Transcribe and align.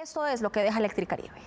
Esto 0.00 0.24
es 0.26 0.42
lo 0.42 0.52
que 0.52 0.60
deja 0.60 0.78
Electricaribe. 0.78 1.40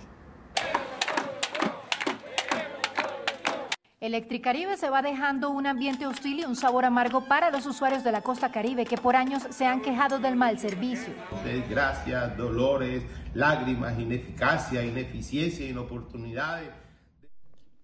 Electricaribe 3.98 4.76
se 4.76 4.90
va 4.90 5.00
dejando 5.00 5.48
un 5.48 5.66
ambiente 5.66 6.06
hostil 6.06 6.40
y 6.40 6.44
un 6.44 6.54
sabor 6.54 6.84
amargo 6.84 7.26
para 7.28 7.50
los 7.50 7.64
usuarios 7.64 8.04
de 8.04 8.12
la 8.12 8.20
costa 8.20 8.52
caribe 8.52 8.84
que 8.84 8.98
por 8.98 9.16
años 9.16 9.42
se 9.48 9.64
han 9.64 9.80
quejado 9.80 10.18
del 10.18 10.36
mal 10.36 10.58
servicio. 10.58 11.14
Desgracias, 11.44 12.36
dolores, 12.36 13.04
lágrimas, 13.32 13.98
ineficacia, 13.98 14.84
ineficiencia, 14.84 15.66
inoportunidades. 15.66 16.68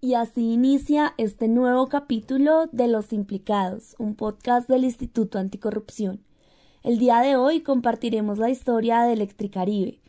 Y 0.01 0.13
así 0.13 0.53
inicia 0.53 1.15
este 1.17 1.47
nuevo 1.47 1.89
capítulo 1.89 2.67
de 2.71 2.87
Los 2.87 3.11
Implicados, 3.11 3.95
un 3.97 4.15
podcast 4.15 4.69
del 4.69 4.83
Instituto 4.83 5.39
Anticorrupción. 5.39 6.23
El 6.83 6.99
día 6.99 7.21
de 7.21 7.37
hoy 7.37 7.61
compartiremos 7.61 8.37
la 8.37 8.51
historia 8.51 9.01
de 9.01 9.13
Electricaribe, 9.13 9.99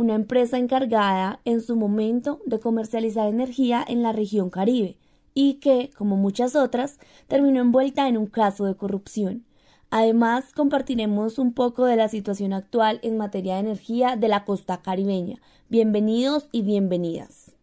una 0.00 0.14
empresa 0.14 0.56
encargada 0.56 1.40
en 1.44 1.60
su 1.60 1.76
momento 1.76 2.40
de 2.46 2.58
comercializar 2.58 3.28
energía 3.28 3.84
en 3.86 4.02
la 4.02 4.12
región 4.12 4.48
caribe 4.48 4.96
y 5.34 5.56
que, 5.60 5.90
como 5.94 6.16
muchas 6.16 6.56
otras, 6.56 6.98
terminó 7.28 7.60
envuelta 7.60 8.08
en 8.08 8.16
un 8.16 8.24
caso 8.24 8.64
de 8.64 8.74
corrupción. 8.74 9.44
Además, 9.90 10.54
compartiremos 10.54 11.38
un 11.38 11.52
poco 11.52 11.84
de 11.84 11.96
la 11.96 12.08
situación 12.08 12.54
actual 12.54 12.98
en 13.02 13.18
materia 13.18 13.54
de 13.54 13.60
energía 13.60 14.16
de 14.16 14.28
la 14.28 14.46
costa 14.46 14.80
caribeña. 14.80 15.36
Bienvenidos 15.68 16.48
y 16.50 16.62
bienvenidas. 16.62 17.54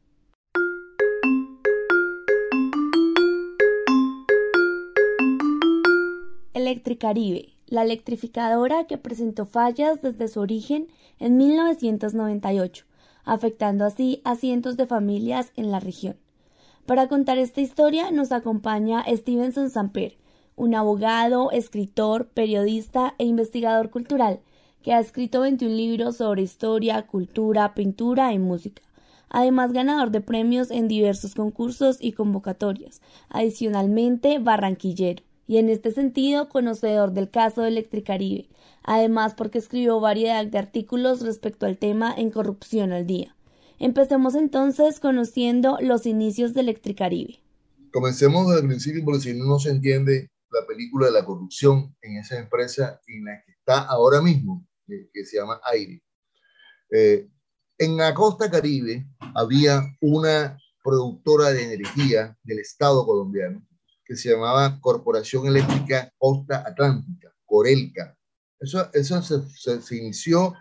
Electricaribe, 6.54 7.57
la 7.68 7.84
electrificadora 7.84 8.86
que 8.86 8.98
presentó 8.98 9.46
fallas 9.46 10.02
desde 10.02 10.28
su 10.28 10.40
origen 10.40 10.88
en 11.20 11.38
1998, 11.38 12.86
afectando 13.24 13.86
así 13.86 14.22
a 14.24 14.36
cientos 14.36 14.78
de 14.78 14.88
familias 14.88 15.52
en 15.56 15.72
la 15.72 15.80
región. 15.80 16.18
Para 16.86 17.08
contar 17.08 17.38
esta 17.38 17.62
historia 17.62 18.12
nos 18.12 18.32
acompaña 18.32 19.04
Stevenson 19.08 19.70
Samper, 19.70 20.18
un 20.56 20.74
abogado, 20.74 21.52
escritor, 21.52 22.30
periodista 22.30 23.14
e 23.18 23.26
investigador 23.26 23.90
cultural 23.90 24.40
que 24.82 24.94
ha 24.94 25.00
escrito 25.00 25.42
21 25.42 25.76
libros 25.76 26.18
sobre 26.18 26.44
historia, 26.44 27.06
cultura, 27.08 27.74
pintura 27.74 28.32
y 28.32 28.40
música. 28.40 28.82
Además, 29.30 29.74
ganador 29.74 30.12
de 30.12 30.22
premios 30.22 30.72
en 30.72 30.88
diversos 30.88 31.36
concursos 31.36 31.98
y 32.00 32.14
convocatorias. 32.14 33.02
Adicionalmente, 33.30 34.40
barranquillero. 34.40 35.27
Y 35.48 35.58
en 35.58 35.70
este 35.70 35.92
sentido, 35.92 36.50
conocedor 36.50 37.14
del 37.14 37.30
caso 37.32 37.62
de 37.62 37.70
Electricaribe. 37.70 38.50
Además, 38.84 39.34
porque 39.34 39.58
escribió 39.58 40.00
variedad 40.02 40.46
de 40.46 40.58
artículos 40.58 41.22
respecto 41.22 41.66
al 41.66 41.78
tema 41.78 42.14
en 42.16 42.32
Corrupción 42.32 42.92
al 42.92 43.08
Día. 43.08 43.34
Empecemos 43.80 44.36
entonces 44.36 45.00
conociendo 45.00 45.78
los 45.82 46.06
inicios 46.06 46.54
de 46.54 46.62
Electricaribe. 46.62 47.40
Comencemos 47.94 48.48
desde 48.48 48.62
el 48.62 48.68
principio 48.68 49.06
porque 49.06 49.22
si 49.22 49.34
no, 49.40 49.58
se 49.58 49.70
entiende 49.70 50.30
la 50.52 50.68
película 50.68 51.08
de 51.08 51.14
la 51.14 51.26
corrupción 51.26 51.96
en 52.02 52.18
esa 52.18 52.38
empresa 52.38 53.00
en 53.08 53.24
la 53.24 53.42
que 53.46 53.54
está 53.54 53.84
ahora 53.84 54.22
mismo, 54.22 54.68
que, 54.86 55.26
se 55.26 55.38
llama 55.38 55.62
Aire. 55.64 56.04
Eh, 56.92 57.30
en 57.78 57.96
la 57.96 58.14
costa 58.14 58.50
caribe 58.50 59.08
había 59.36 59.84
una 60.02 60.58
productora 60.84 61.52
de 61.52 61.74
energía 61.74 62.38
del 62.44 62.60
Estado 62.60 63.06
colombiano 63.06 63.66
que 64.08 64.16
se 64.16 64.30
llamaba 64.30 64.80
Corporación 64.80 65.48
Eléctrica 65.48 66.14
Costa 66.18 66.64
Atlántica, 66.66 67.34
Corelca. 67.46 68.16
Eso, 68.60 68.90
eso 68.94 69.22
se, 69.22 69.82
se, 69.82 69.96
inició 69.96 70.54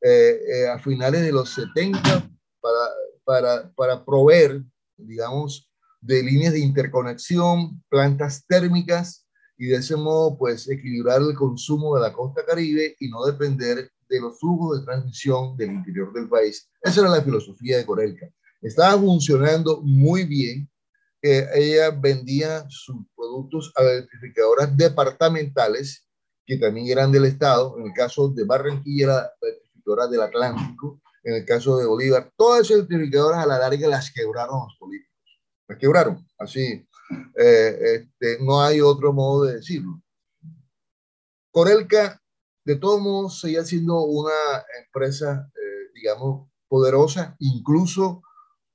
eh, 0.00 0.40
eh, 0.46 0.68
a 0.68 0.78
finales 0.78 1.22
de 1.22 1.32
los 1.32 1.50
70 1.50 2.30
para, 2.60 2.88
para, 3.24 3.72
para 3.72 4.04
proveer, 4.04 4.62
digamos, 4.96 5.68
de 6.00 6.22
líneas 6.22 6.52
de 6.52 6.60
interconexión, 6.60 7.82
plantas 7.88 8.44
térmicas 8.46 9.26
y 9.56 9.66
de 9.66 9.76
ese 9.76 9.96
modo, 9.96 10.36
pues, 10.36 10.68
equilibrar 10.68 11.22
el 11.22 11.34
consumo 11.34 11.94
de 11.94 12.02
la 12.02 12.12
costa 12.12 12.44
caribe 12.44 12.96
y 12.98 13.08
no 13.08 13.24
depender 13.24 13.90
de 14.08 14.20
los 14.20 14.38
flujos 14.38 14.78
de 14.78 14.84
transmisión 14.84 15.56
del 15.56 15.72
interior 15.72 16.12
del 16.12 16.28
país. 16.28 16.68
Esa 16.82 17.00
era 17.00 17.10
la 17.10 17.22
filosofía 17.22 17.78
de 17.78 17.86
Corelca. 17.86 18.28
Estaba 18.60 19.00
funcionando 19.00 19.80
muy 19.82 20.24
bien. 20.24 20.68
Eh, 21.22 21.48
ella 21.54 21.90
vendía 21.90 22.66
sus 22.68 22.96
productos 23.16 23.72
a 23.76 23.82
electrificadoras 23.82 24.76
departamentales 24.76 26.08
que 26.44 26.58
también 26.58 26.88
eran 26.88 27.12
del 27.12 27.26
Estado. 27.26 27.78
En 27.78 27.86
el 27.86 27.92
caso 27.92 28.28
de 28.28 28.44
Barranquilla, 28.44 29.06
la 29.06 29.32
electrificadora 29.40 30.08
del 30.08 30.22
Atlántico 30.22 31.02
en 31.24 31.34
el 31.34 31.44
caso 31.44 31.78
de 31.78 31.86
Bolívar, 31.86 32.32
todas 32.36 32.62
esas 32.62 32.78
identificadoras 32.78 33.44
a 33.44 33.46
la 33.46 33.58
larga 33.58 33.88
las 33.88 34.12
quebraron 34.12 34.60
los 34.60 34.76
políticos. 34.78 35.12
Las 35.68 35.78
quebraron, 35.78 36.26
así. 36.38 36.86
Eh, 37.36 37.78
este, 37.94 38.38
no 38.42 38.60
hay 38.60 38.80
otro 38.80 39.12
modo 39.12 39.44
de 39.44 39.56
decirlo. 39.56 40.02
Corelca, 41.50 42.20
de 42.64 42.76
todos 42.76 43.00
modos, 43.00 43.40
seguía 43.40 43.64
siendo 43.64 44.02
una 44.02 44.32
empresa, 44.84 45.50
eh, 45.54 45.92
digamos, 45.94 46.48
poderosa, 46.68 47.36
incluso 47.38 48.22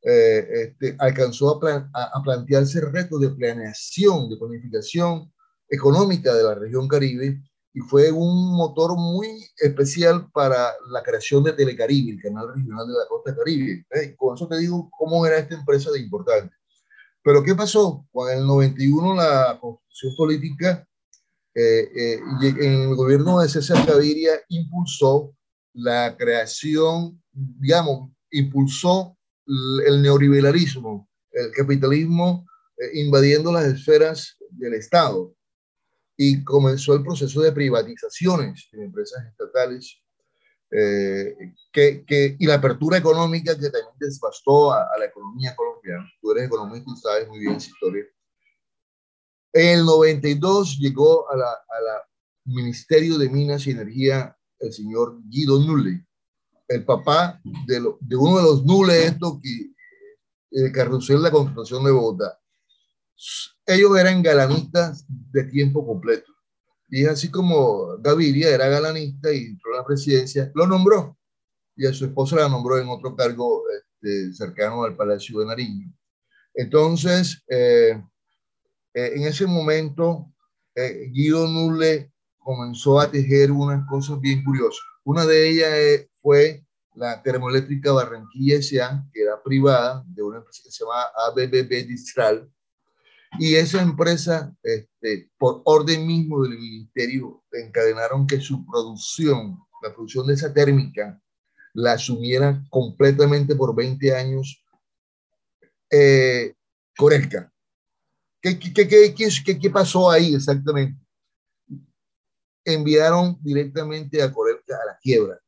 eh, 0.10 0.48
este, 0.62 0.96
alcanzó 1.00 1.60
a, 1.66 1.90
a, 1.94 2.24
plantearse 2.24 2.80
retos 2.80 3.20
de 3.20 3.30
planeación, 3.30 4.30
de 4.30 4.38
planificación 4.38 5.34
económica 5.68 6.34
de 6.34 6.44
la 6.44 6.56
región 6.56 6.88
Caribe 6.88 7.42
y 7.74 7.82
fue 7.82 8.10
un 8.10 8.56
motor 8.56 8.96
muy 8.98 9.28
especial 9.58 10.32
para 10.32 10.74
la 10.90 11.04
creación 11.04 11.44
de 11.44 11.52
Telecaribe, 11.52 12.14
el 12.14 12.22
canal 12.22 12.48
regional 12.56 12.88
de 12.88 12.94
la 12.94 13.08
costa 13.10 13.36
caribe. 13.36 13.86
¿eh? 13.92 14.16
Con 14.16 14.36
eso 14.36 14.48
te 14.48 14.58
digo 14.58 14.90
cómo 14.98 15.26
era 15.26 15.40
esta 15.40 15.56
empresa 15.56 15.92
de 15.92 16.00
importante. 16.00 16.56
Pero 17.22 17.44
¿qué 17.44 17.54
pasó? 17.54 18.08
Cuando 18.12 18.32
en 18.32 18.40
el 18.40 18.48
91 18.48 19.16
la 19.16 19.60
constitución 19.60 20.16
política 20.16 20.88
eh, 21.54 21.90
eh, 21.94 22.20
en 22.42 22.82
el 22.84 22.96
gobierno 22.96 23.42
de 23.42 23.50
César 23.50 23.86
Gaviria 23.86 24.40
impulsó 24.48 25.36
la 25.74 26.16
creación, 26.16 27.22
digamos, 27.34 28.10
impulsó 28.32 29.17
el 29.48 30.02
neoliberalismo, 30.02 31.10
el 31.32 31.52
capitalismo 31.52 32.46
invadiendo 32.94 33.52
las 33.52 33.66
esferas 33.66 34.38
del 34.52 34.74
Estado 34.76 35.34
y 36.18 36.44
comenzó 36.44 36.96
el 36.96 37.04
proceso 37.04 37.42
de 37.42 37.52
privatizaciones 37.52 38.68
en 38.74 38.84
empresas 38.84 39.26
estatales 39.26 40.02
eh, 40.72 41.34
que, 41.72 42.04
que, 42.06 42.36
y 42.38 42.46
la 42.46 42.56
apertura 42.56 42.98
económica 42.98 43.56
que 43.56 43.70
también 43.70 43.96
desbastó 44.00 44.74
a, 44.74 44.86
la 45.00 45.06
economía 45.06 45.56
colombiana. 45.56 46.12
Tú 46.20 46.32
eres 46.32 46.48
economista 46.48 46.92
y 46.92 46.98
sabes 46.98 47.28
muy 47.30 47.40
bien 47.40 47.54
esa 47.54 47.70
historia. 47.70 48.04
En 49.54 49.80
el 49.80 49.86
92 49.86 50.78
llegó 50.80 51.30
a 51.32 51.38
la, 51.38 51.50
a 51.50 51.82
la 51.82 52.04
Ministerio 52.46 53.18
de 53.18 53.30
Minas 53.30 53.66
y 53.68 53.72
Energía 53.72 54.36
el 54.60 54.74
señor 54.74 55.20
Guido 55.26 55.60
Nulle, 55.60 56.06
el 56.68 56.84
papá 56.84 57.40
de, 57.66 57.80
uno 58.18 58.38
de 58.38 58.44
los 58.44 58.66
Nulle, 58.66 59.06
esto 59.06 59.40
que 59.42 60.72
carrusel 60.72 61.18
de 61.18 61.24
la 61.24 61.32
Constitución 61.32 61.84
de 61.84 61.92
Bogotá 61.92 62.40
ellos 63.68 63.98
eran 63.98 64.24
galanistas 64.24 65.06
de 65.08 65.44
tiempo 65.44 65.86
completo. 65.86 66.32
Y 66.90 67.06
así 67.06 67.30
como 67.30 67.98
Gaviria 68.00 68.50
era 68.50 68.70
galanista 68.70 69.32
y 69.32 69.46
entró 69.46 69.74
a 69.74 69.78
la 69.78 69.86
presidencia, 69.86 70.50
lo 70.56 70.66
nombró. 70.66 71.18
Y 71.76 71.86
a 71.86 71.94
su 71.94 72.06
esposa 72.06 72.38
la 72.38 72.50
nombró 72.50 72.80
en 72.80 72.88
otro 72.88 73.16
cargo 73.16 73.64
este, 73.70 74.34
cercano 74.34 74.84
al 74.84 74.96
Palacio 74.96 75.40
de 75.42 75.46
Nariño. 75.46 75.94
Entonces, 76.54 77.44
eh, 77.50 78.02
eh, 78.94 79.12
en 79.16 79.24
ese 79.24 79.46
momento, 79.46 80.32
eh, 80.74 81.10
Guido 81.12 81.46
Nulle 81.46 82.12
comenzó 82.38 83.00
a 83.00 83.12
tejer 83.12 83.52
unas 83.52 83.86
cosas 83.88 84.20
bien 84.22 84.44
curiosas. 84.44 84.80
Una 85.04 85.26
de 85.26 85.50
ellas 85.50 86.08
fue 86.28 86.66
la 86.96 87.24
termoeléctrica 87.24 87.94
Barranquilla 87.94 88.58
S.A., 88.58 89.08
que 89.14 89.22
era 89.22 89.42
privada, 89.42 90.04
de 90.08 90.22
una 90.24 90.40
empresa 90.40 90.62
que 90.62 90.72
se 90.72 90.84
llama 90.84 91.04
ABBB 91.28 91.88
Distral, 91.88 92.52
y 93.40 93.56
esa 93.56 93.82
empresa, 93.82 94.54
este, 94.62 95.32
por 95.38 95.62
orden 95.64 96.06
mismo 96.06 96.44
del 96.44 96.60
ministerio, 96.60 97.46
encadenaron 97.54 98.28
que 98.28 98.42
su 98.42 98.66
producción, 98.66 99.58
la 99.82 99.94
producción 99.94 100.28
de 100.28 100.34
esa 100.34 100.54
térmica, 100.54 101.18
la 101.74 101.94
asumiera 101.94 102.62
completamente 102.70 103.56
por 103.56 103.74
20 103.74 104.14
años 104.14 104.62
eh. 105.90 106.54
¿Qué, 108.42 108.60
qué, 108.60 108.74
qué, 108.74 109.16
qué, 109.16 109.60
qué 109.60 109.70
pasó 109.70 110.12
ahí 110.12 110.36
exactamente? 110.36 111.00
Enviaron 112.66 113.38
directamente 113.42 114.22
a 114.22 114.34
Corelca 114.34 114.76
a 114.76 114.86
la 114.88 114.98
quiebra. 115.00 115.40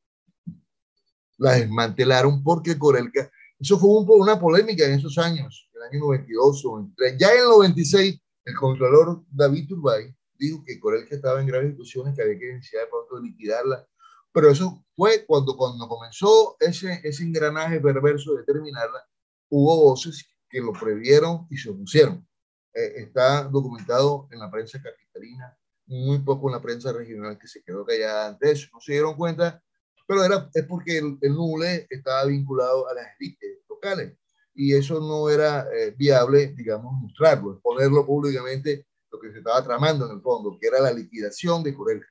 La 1.40 1.54
desmantelaron 1.54 2.44
porque 2.44 2.78
Corelca, 2.78 3.30
eso 3.60 3.80
fue 3.80 3.90
un, 3.90 4.06
una 4.08 4.40
polémica 4.40 4.86
en 4.86 4.94
esos 4.94 5.18
años 5.18 5.70
el 5.74 5.82
año 5.84 6.00
92 6.06 6.66
o 6.66 6.70
93. 6.78 7.18
Ya 7.18 7.32
en 7.34 7.40
el 7.40 7.46
96, 7.46 8.22
el 8.46 8.56
contralor 8.56 9.24
David 9.30 9.68
Turbay 9.68 10.14
dijo 10.38 10.64
que 10.66 10.80
Corel 10.80 11.08
que 11.08 11.16
estaba 11.16 11.42
en 11.42 11.48
graves 11.48 11.72
situaciones, 11.72 12.16
que 12.16 12.22
había 12.22 12.40
que 12.40 12.52
iniciar 12.52 12.88
pronto 12.90 13.20
liquidarla 13.20 13.86
Pero 14.32 14.50
eso 14.50 14.86
fue 14.96 15.26
cuando, 15.26 15.56
cuando 15.58 15.88
comenzó 15.88 16.56
ese, 16.60 17.02
ese 17.04 17.24
engranaje 17.24 17.80
perverso 17.80 18.34
de 18.36 18.44
terminarla, 18.44 19.06
hubo 19.50 19.82
voces 19.84 20.26
que 20.50 20.62
lo 20.62 20.72
previeron 20.74 21.48
y 21.50 21.58
se 21.58 21.70
opusieron. 21.70 22.26
Eh, 22.74 22.94
está 22.98 23.44
documentado 23.44 24.28
en 24.32 24.40
la 24.40 24.50
prensa 24.50 24.82
capitalina, 24.82 25.58
muy 25.86 26.20
poco 26.20 26.48
en 26.50 26.54
la 26.54 26.62
prensa 26.62 26.94
regional 26.94 27.38
que 27.38 27.48
se 27.48 27.64
quedó 27.64 27.86
callada 27.86 28.30
ante 28.30 28.52
eso. 28.52 28.68
No 28.74 28.80
se 28.80 28.94
dieron 28.94 29.16
cuenta, 29.16 29.62
pero 30.10 30.24
era, 30.24 30.50
es 30.56 30.66
porque 30.66 30.98
el, 30.98 31.20
el 31.22 31.34
NULE 31.36 31.86
estaba 31.88 32.26
vinculado 32.26 32.90
a 32.90 32.96
las 32.96 33.06
élites 33.20 33.60
locales 33.70 34.18
y 34.56 34.74
eso 34.74 35.00
no 35.00 35.30
era 35.30 35.68
eh, 35.72 35.94
viable, 35.96 36.48
digamos, 36.58 36.92
mostrarlo, 37.00 37.54
exponerlo 37.54 38.08
públicamente 38.08 38.88
lo 39.12 39.20
que 39.20 39.32
se 39.32 39.38
estaba 39.38 39.64
tramando 39.64 40.08
en 40.08 40.16
el 40.16 40.22
fondo, 40.24 40.58
que 40.60 40.66
era 40.66 40.80
la 40.82 40.92
liquidación 40.92 41.62
de 41.62 41.76
Corelca. 41.76 42.08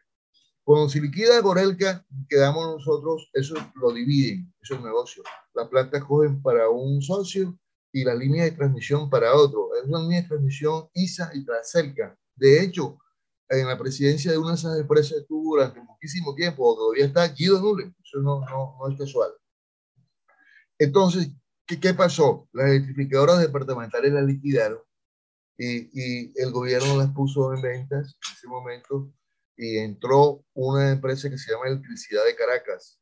Cuando 0.62 0.89
se 0.89 1.00
liquida 1.00 1.43
Corelca, 1.43 2.06
quedamos 2.29 2.69
nosotros, 2.69 3.31
eso 3.33 3.56
lo 3.75 3.93
dividen, 3.93 4.55
eso 4.62 4.77
es 4.77 4.81
negocio. 4.81 5.25
Las 5.55 5.67
plantas 5.67 6.05
cogen 6.05 6.41
para 6.41 6.71
un 6.71 7.03
socio 7.03 7.59
y 7.93 8.05
la 8.05 8.15
línea 8.15 8.45
de 8.45 8.53
transmisión 8.53 9.11
para 9.11 9.35
otro. 9.35 9.71
Es 9.75 9.89
una 9.89 10.03
línea 10.03 10.23
de 10.23 10.29
transmisión 10.29 10.89
ISA 10.95 11.33
y 11.35 11.45
Tracerca. 11.45 12.17
De 12.37 12.62
hecho, 12.62 12.97
en 13.49 13.67
la 13.67 13.79
presidencia 13.79 14.31
de 14.31 14.39
una 14.39 14.50
de 14.50 14.56
esas 14.56 14.79
empresas 14.79 15.19
estuvo 15.19 15.56
durante 15.56 15.81
muchísimo 15.81 16.35
tiempo, 16.35 16.75
todavía 16.75 17.06
está 17.06 17.29
Guido 17.29 17.61
Nule, 17.61 17.95
eso 18.03 18.19
no, 18.19 18.41
no, 18.41 18.77
no 18.79 18.93
es 18.93 18.99
casual. 18.99 19.31
Entonces, 20.79 21.31
¿qué, 21.67 21.81
¿qué, 21.81 21.95
pasó? 21.95 22.49
Las 22.53 22.69
electrificadoras 22.69 23.41
departamentales 23.41 24.12
las 24.12 24.25
liquidaron 24.25 24.81
y, 25.56 25.89
y, 25.93 26.33
el 26.37 26.53
gobierno 26.53 26.97
las 26.97 27.11
puso 27.12 27.53
en 27.55 27.62
ventas 27.62 28.06
en 28.15 28.37
ese 28.37 28.47
momento 28.47 29.12
y 29.56 29.79
entró 29.79 30.45
una 30.55 30.93
empresa 30.93 31.29
que 31.31 31.39
se 31.39 31.53
llama 31.53 31.69
Electricidad 31.69 32.25
de 32.25 32.37
Caracas. 32.37 33.00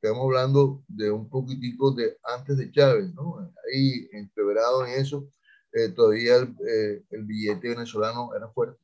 Estamos 0.00 0.24
hablando 0.24 0.84
de 0.86 1.10
un 1.10 1.28
poquitico 1.28 1.90
de 1.90 2.16
antes 2.22 2.56
de 2.56 2.70
Chávez, 2.70 3.12
¿no? 3.14 3.52
Ahí 3.66 4.08
entreverado 4.12 4.86
en 4.86 5.00
eso, 5.00 5.28
eh, 5.72 5.88
todavía 5.88 6.36
el, 6.36 6.56
eh, 6.66 7.04
el 7.10 7.24
billete 7.24 7.68
venezolano 7.68 8.30
era 8.34 8.48
fuerte 8.48 8.78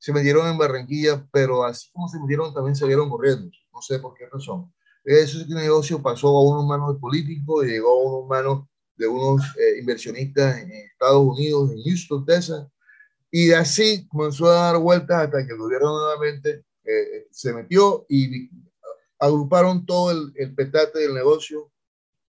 se 0.00 0.14
metieron 0.14 0.48
en 0.48 0.56
Barranquilla, 0.56 1.24
pero 1.30 1.62
así 1.62 1.90
como 1.92 2.08
se 2.08 2.18
metieron, 2.18 2.54
también 2.54 2.74
se 2.74 2.86
vieron 2.86 3.10
corriendo. 3.10 3.50
No 3.72 3.82
sé 3.82 3.98
por 3.98 4.14
qué 4.14 4.26
razón. 4.26 4.72
Ese 5.04 5.46
negocio 5.46 6.02
pasó 6.02 6.28
a 6.28 6.42
unos 6.42 6.64
manos 6.66 6.94
de 6.94 7.00
políticos 7.00 7.66
y 7.66 7.72
llegó 7.72 7.90
a 7.90 8.10
unos 8.10 8.28
manos 8.28 8.66
de 8.96 9.06
unos 9.06 9.42
eh, 9.58 9.78
inversionistas 9.78 10.58
en 10.58 10.72
Estados 10.72 11.22
Unidos, 11.22 11.70
en 11.70 11.82
Houston, 11.82 12.24
Texas. 12.24 12.66
Y 13.30 13.52
así 13.52 14.08
comenzó 14.08 14.50
a 14.50 14.72
dar 14.72 14.78
vueltas 14.78 15.24
hasta 15.24 15.46
que 15.46 15.52
el 15.52 15.58
gobierno 15.58 15.92
nuevamente 15.92 16.64
eh, 16.84 17.26
se 17.30 17.52
metió 17.52 18.06
y 18.08 18.50
agruparon 19.18 19.84
todo 19.84 20.12
el, 20.12 20.32
el 20.34 20.54
petate 20.54 21.00
del 21.00 21.14
negocio 21.14 21.70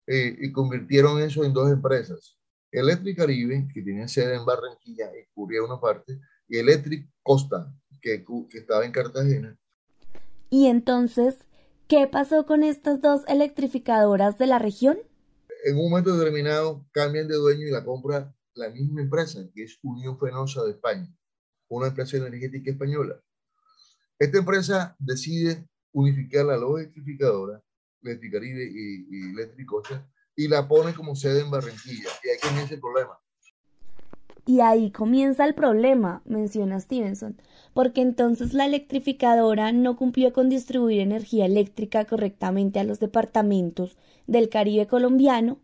eh, 0.06 0.38
y 0.40 0.52
convirtieron 0.52 1.20
eso 1.20 1.44
en 1.44 1.52
dos 1.52 1.72
empresas. 1.72 2.38
Electric 2.72 3.18
Caribe, 3.18 3.68
que 3.74 3.82
tenía 3.82 4.08
sede 4.08 4.36
en 4.36 4.46
Barranquilla 4.46 5.10
y 5.18 5.26
cubría 5.34 5.64
una 5.64 5.80
parte, 5.80 6.20
Electric 6.50 7.09
Costa, 7.24 7.74
que, 8.01 8.24
que 8.50 8.57
estaba 8.57 8.86
en 8.86 8.92
Cartagena. 8.92 9.57
Y 10.50 10.68
entonces, 10.68 11.36
¿qué 11.88 12.07
pasó 12.07 12.45
con 12.45 12.63
estas 12.63 13.01
dos 13.01 13.21
electrificadoras 13.27 14.38
de 14.38 14.47
la 14.47 14.59
región? 14.59 14.97
En 15.65 15.77
un 15.77 15.89
momento 15.89 16.15
determinado 16.15 16.86
cambian 16.92 17.27
de 17.27 17.36
dueño 17.36 17.68
y 17.68 17.71
la 17.71 17.83
compra 17.83 18.36
la 18.53 18.69
misma 18.69 19.01
empresa, 19.01 19.39
que 19.53 19.63
es 19.63 19.80
Unión 19.81 20.18
Fenosa 20.19 20.63
de 20.63 20.71
España, 20.71 21.13
una 21.68 21.88
empresa 21.88 22.18
energética 22.18 22.71
española. 22.71 23.21
Esta 24.18 24.38
empresa 24.38 24.95
decide 25.00 25.68
unificar 25.92 26.45
la 26.45 26.57
dos 26.57 26.80
electrificadoras, 26.80 27.62
Electricaribe 28.01 28.63
y, 28.63 29.07
y 29.09 29.30
Electricosa, 29.31 30.07
y 30.36 30.47
la 30.47 30.68
pone 30.68 30.94
como 30.94 31.15
sede 31.15 31.42
en 31.42 31.50
Barranquilla. 31.50 32.09
Y 32.24 32.30
ahí 32.30 32.38
comienza 32.42 32.75
el 32.75 32.80
problema. 32.80 33.18
Y 34.47 34.59
ahí 34.59 34.92
comienza 34.92 35.45
el 35.45 35.56
problema, 35.56 36.21
menciona 36.25 36.80
Stevenson, 36.80 37.42
porque 37.74 38.01
entonces 38.01 38.53
la 38.53 38.65
electrificadora 38.65 39.71
no 39.71 39.95
cumplió 39.97 40.33
con 40.33 40.50
distribuir 40.50 41.00
energía 41.00 41.45
eléctrica 41.47 42.06
correctamente 42.06 42.80
a 42.80 42.83
los 42.83 43.00
departamentos 43.00 43.97
del 44.27 44.50
Caribe 44.50 44.86
colombiano 44.86 45.59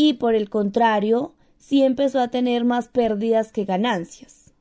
y 0.00 0.14
por 0.14 0.36
el 0.36 0.48
contrario, 0.48 1.34
sí 1.56 1.82
empezó 1.82 2.20
a 2.20 2.28
tener 2.28 2.64
más 2.64 2.88
pérdidas 2.88 3.50
que 3.50 3.64
ganancias. 3.64 4.54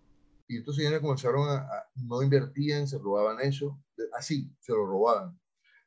Y 0.47 0.57
estos 0.57 0.77
señores 0.77 0.99
comenzaron 0.99 1.47
a, 1.47 1.67
no 1.95 2.23
invertían, 2.23 2.87
se 2.87 2.97
robaban 2.97 3.39
eso, 3.41 3.79
así, 4.17 4.51
se 4.59 4.71
lo 4.71 4.85
robaban. 4.85 5.39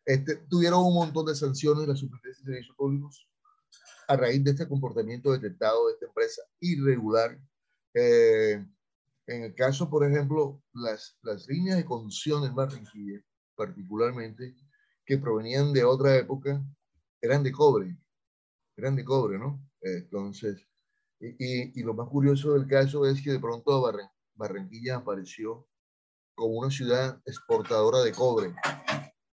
Este, 0.05 0.37
tuvieron 0.49 0.84
un 0.84 0.94
montón 0.94 1.26
de 1.26 1.34
sanciones 1.34 1.82
de 1.82 1.88
la 1.88 1.96
Superintendencia 1.96 2.43
de 2.43 2.52
Servicios 2.52 2.76
Públicos 2.76 3.28
a 4.06 4.17
raíz 4.17 4.44
de 4.44 4.52
este 4.52 4.69
comportamiento 4.69 5.32
detectado 5.32 5.87
de 5.87 5.94
esta 5.94 6.06
empresa 6.06 6.43
irregular 6.61 7.37
eh, 7.95 8.65
en 9.27 9.45
el 9.45 9.55
caso, 9.55 9.89
por 9.89 10.05
ejemplo, 10.05 10.63
las, 10.73 11.19
las 11.23 11.47
líneas 11.47 11.77
de 11.77 11.85
conducción 11.85 12.45
en 12.45 12.55
Barranquilla, 12.55 13.21
particularmente, 13.55 14.57
que 15.05 15.19
provenían 15.19 15.73
de 15.73 15.85
otra 15.85 16.17
época, 16.17 16.63
eran 17.21 17.43
de 17.43 17.53
cobre, 17.53 17.97
eran 18.77 18.97
de 18.97 19.05
cobre, 19.05 19.39
¿no? 19.39 19.63
Entonces, 19.81 20.67
y, 21.21 21.79
y, 21.79 21.83
lo 21.83 21.95
más 21.95 22.09
curioso 22.09 22.55
del 22.55 22.67
caso 22.67 23.07
es 23.07 23.23
que 23.23 23.33
de 23.33 23.39
pronto 23.39 23.81
Barran, 23.83 24.09
Barranquilla 24.35 24.97
apareció 24.97 25.69
como 26.35 26.59
una 26.59 26.71
ciudad 26.71 27.21
exportadora 27.27 28.01
de 28.01 28.13
cobre, 28.13 28.55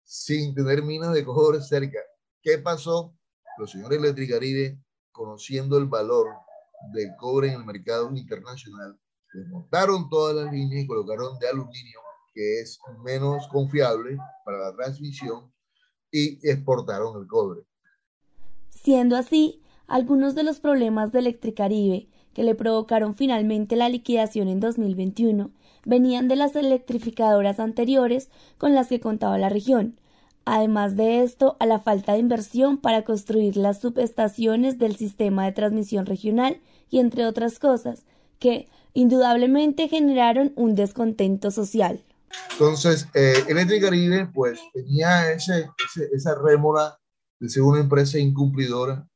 sin 0.03 0.55
tener 0.55 0.83
minas 0.83 1.13
de 1.13 1.25
cobre 1.25 1.61
cerca. 1.61 1.99
¿Qué 2.43 2.59
pasó? 2.59 3.15
Los 3.59 3.71
señores 3.71 3.99
Electricaribe, 3.99 4.79
conociendo 5.13 5.77
el 5.77 5.87
valor 5.87 6.29
del 6.93 7.11
cobre 7.19 7.49
en 7.49 7.61
el 7.61 7.65
mercado 7.65 8.11
internacional, 8.15 8.99
desmontaron 9.33 10.09
todas 10.09 10.37
las 10.37 10.53
líneas 10.53 10.85
y 10.85 10.87
colocaron 10.87 11.39
de 11.39 11.49
aluminio, 11.49 12.01
que 12.33 12.61
es 12.61 12.79
menos 13.05 13.47
confiable 13.49 14.17
para 14.45 14.59
la 14.59 14.77
transmisión, 14.77 15.53
y 16.11 16.39
exportaron 16.49 17.21
el 17.21 17.27
cobre. 17.27 17.63
Siendo 18.71 19.17
así, 19.17 19.63
algunos 19.87 20.35
de 20.35 20.45
los 20.45 20.61
problemas 20.61 21.13
de 21.13 21.19
Electricaribe 21.21 22.09
que 22.33 22.45
le 22.45 22.55
provocaron 22.55 23.15
finalmente 23.15 23.77
la 23.77 23.89
liquidación 23.89 24.49
en 24.49 24.61
2021 24.61 25.51
venían 25.85 26.29
de 26.29 26.37
las 26.37 26.57
electrificadoras 26.57 27.61
anteriores 27.61 28.31
con 28.59 28.75
las 28.75 28.89
que 28.89 29.01
contaba 29.01 29.39
la 29.39 29.49
región, 29.49 30.01
Además 30.47 30.95
de 30.97 31.23
esto, 31.23 31.57
a 31.59 31.67
la 31.67 31.81
falta 31.81 32.13
de 32.13 32.19
inversión 32.19 32.79
para 32.79 33.05
construir 33.05 33.57
las 33.57 33.81
subestaciones 33.81 34.79
del 34.79 34.97
sistema 34.97 35.47
de 35.47 35.53
transmisión 35.53 36.05
regional 36.05 36.61
y 36.91 36.99
entre 36.99 37.27
otras 37.27 37.59
cosas, 37.59 38.05
que 38.39 38.69
indudablemente 38.93 39.89
generaron 39.89 40.53
un 40.57 40.75
descontento 40.75 41.51
social. 41.51 42.05
Entonces, 42.53 43.09
eh, 43.15 43.43
Electric 43.49 43.83
Caribe, 43.83 44.27
pues 44.27 44.61
tenía 44.73 45.33
ese, 45.33 45.71
esa 46.13 46.35
rémora 46.35 46.99
de 47.41 47.49
ser 47.49 47.63
una 47.63 47.81
empresa 47.81 48.19
incumplidora. 48.19 49.09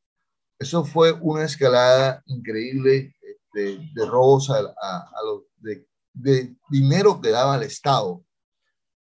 Eso 0.58 0.84
fue 0.84 1.12
una 1.12 1.44
escalada 1.44 2.22
increíble 2.26 3.14
de, 3.52 3.78
de 3.94 4.06
robos 4.06 4.50
a, 4.50 4.60
a, 4.60 5.12
de, 5.58 5.86
de 6.14 6.56
dinero 6.70 7.20
que 7.20 7.30
daba 7.30 7.56
el 7.56 7.64
Estado 7.64 8.24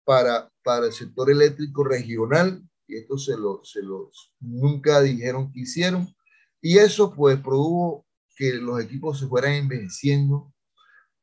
para, 0.03 0.49
para 0.63 0.87
el 0.87 0.93
sector 0.93 1.29
eléctrico 1.29 1.83
regional, 1.83 2.61
y 2.87 2.97
esto 2.97 3.17
se 3.17 3.37
los, 3.37 3.71
se 3.71 3.81
los 3.81 4.33
nunca 4.39 5.01
dijeron 5.01 5.51
que 5.51 5.61
hicieron, 5.61 6.13
y 6.61 6.77
eso 6.77 7.13
pues 7.13 7.39
produjo 7.39 8.05
que 8.35 8.53
los 8.53 8.81
equipos 8.81 9.19
se 9.19 9.27
fueran 9.27 9.53
envejeciendo, 9.53 10.53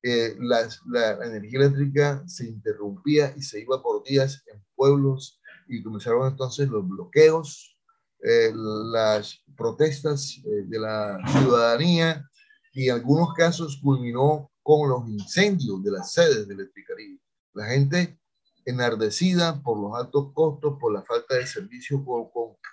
eh, 0.02 0.34
las, 0.38 0.80
la, 0.86 1.16
la, 1.16 1.26
energía 1.26 1.60
eléctrica 1.60 2.24
se 2.26 2.46
interrumpía 2.46 3.34
y 3.36 3.42
se 3.42 3.60
iba 3.60 3.82
por 3.82 4.02
días 4.02 4.42
en 4.46 4.64
pueblos 4.74 5.40
y 5.68 5.82
comenzaron 5.82 6.26
entonces 6.26 6.68
los 6.68 6.88
bloqueos, 6.88 7.76
eh, 8.22 8.52
las 8.54 9.42
protestas 9.56 10.40
eh, 10.44 10.64
de 10.66 10.78
la 10.78 11.18
ciudadanía 11.32 12.28
y 12.72 12.88
en 12.88 12.94
algunos 12.94 13.34
casos 13.34 13.78
culminó 13.82 14.50
con 14.62 14.90
los 14.90 15.08
incendios 15.08 15.82
de 15.82 15.90
las 15.90 16.12
sedes 16.12 16.46
de 16.46 16.54
Electricaribe. 16.54 17.18
La 17.54 17.66
gente 17.66 18.19
enardecida 18.64 19.62
por 19.62 19.78
los 19.78 19.94
altos 19.94 20.32
costos, 20.32 20.78
por 20.80 20.92
la 20.92 21.02
falta 21.02 21.36
de 21.36 21.46
servicio 21.46 22.04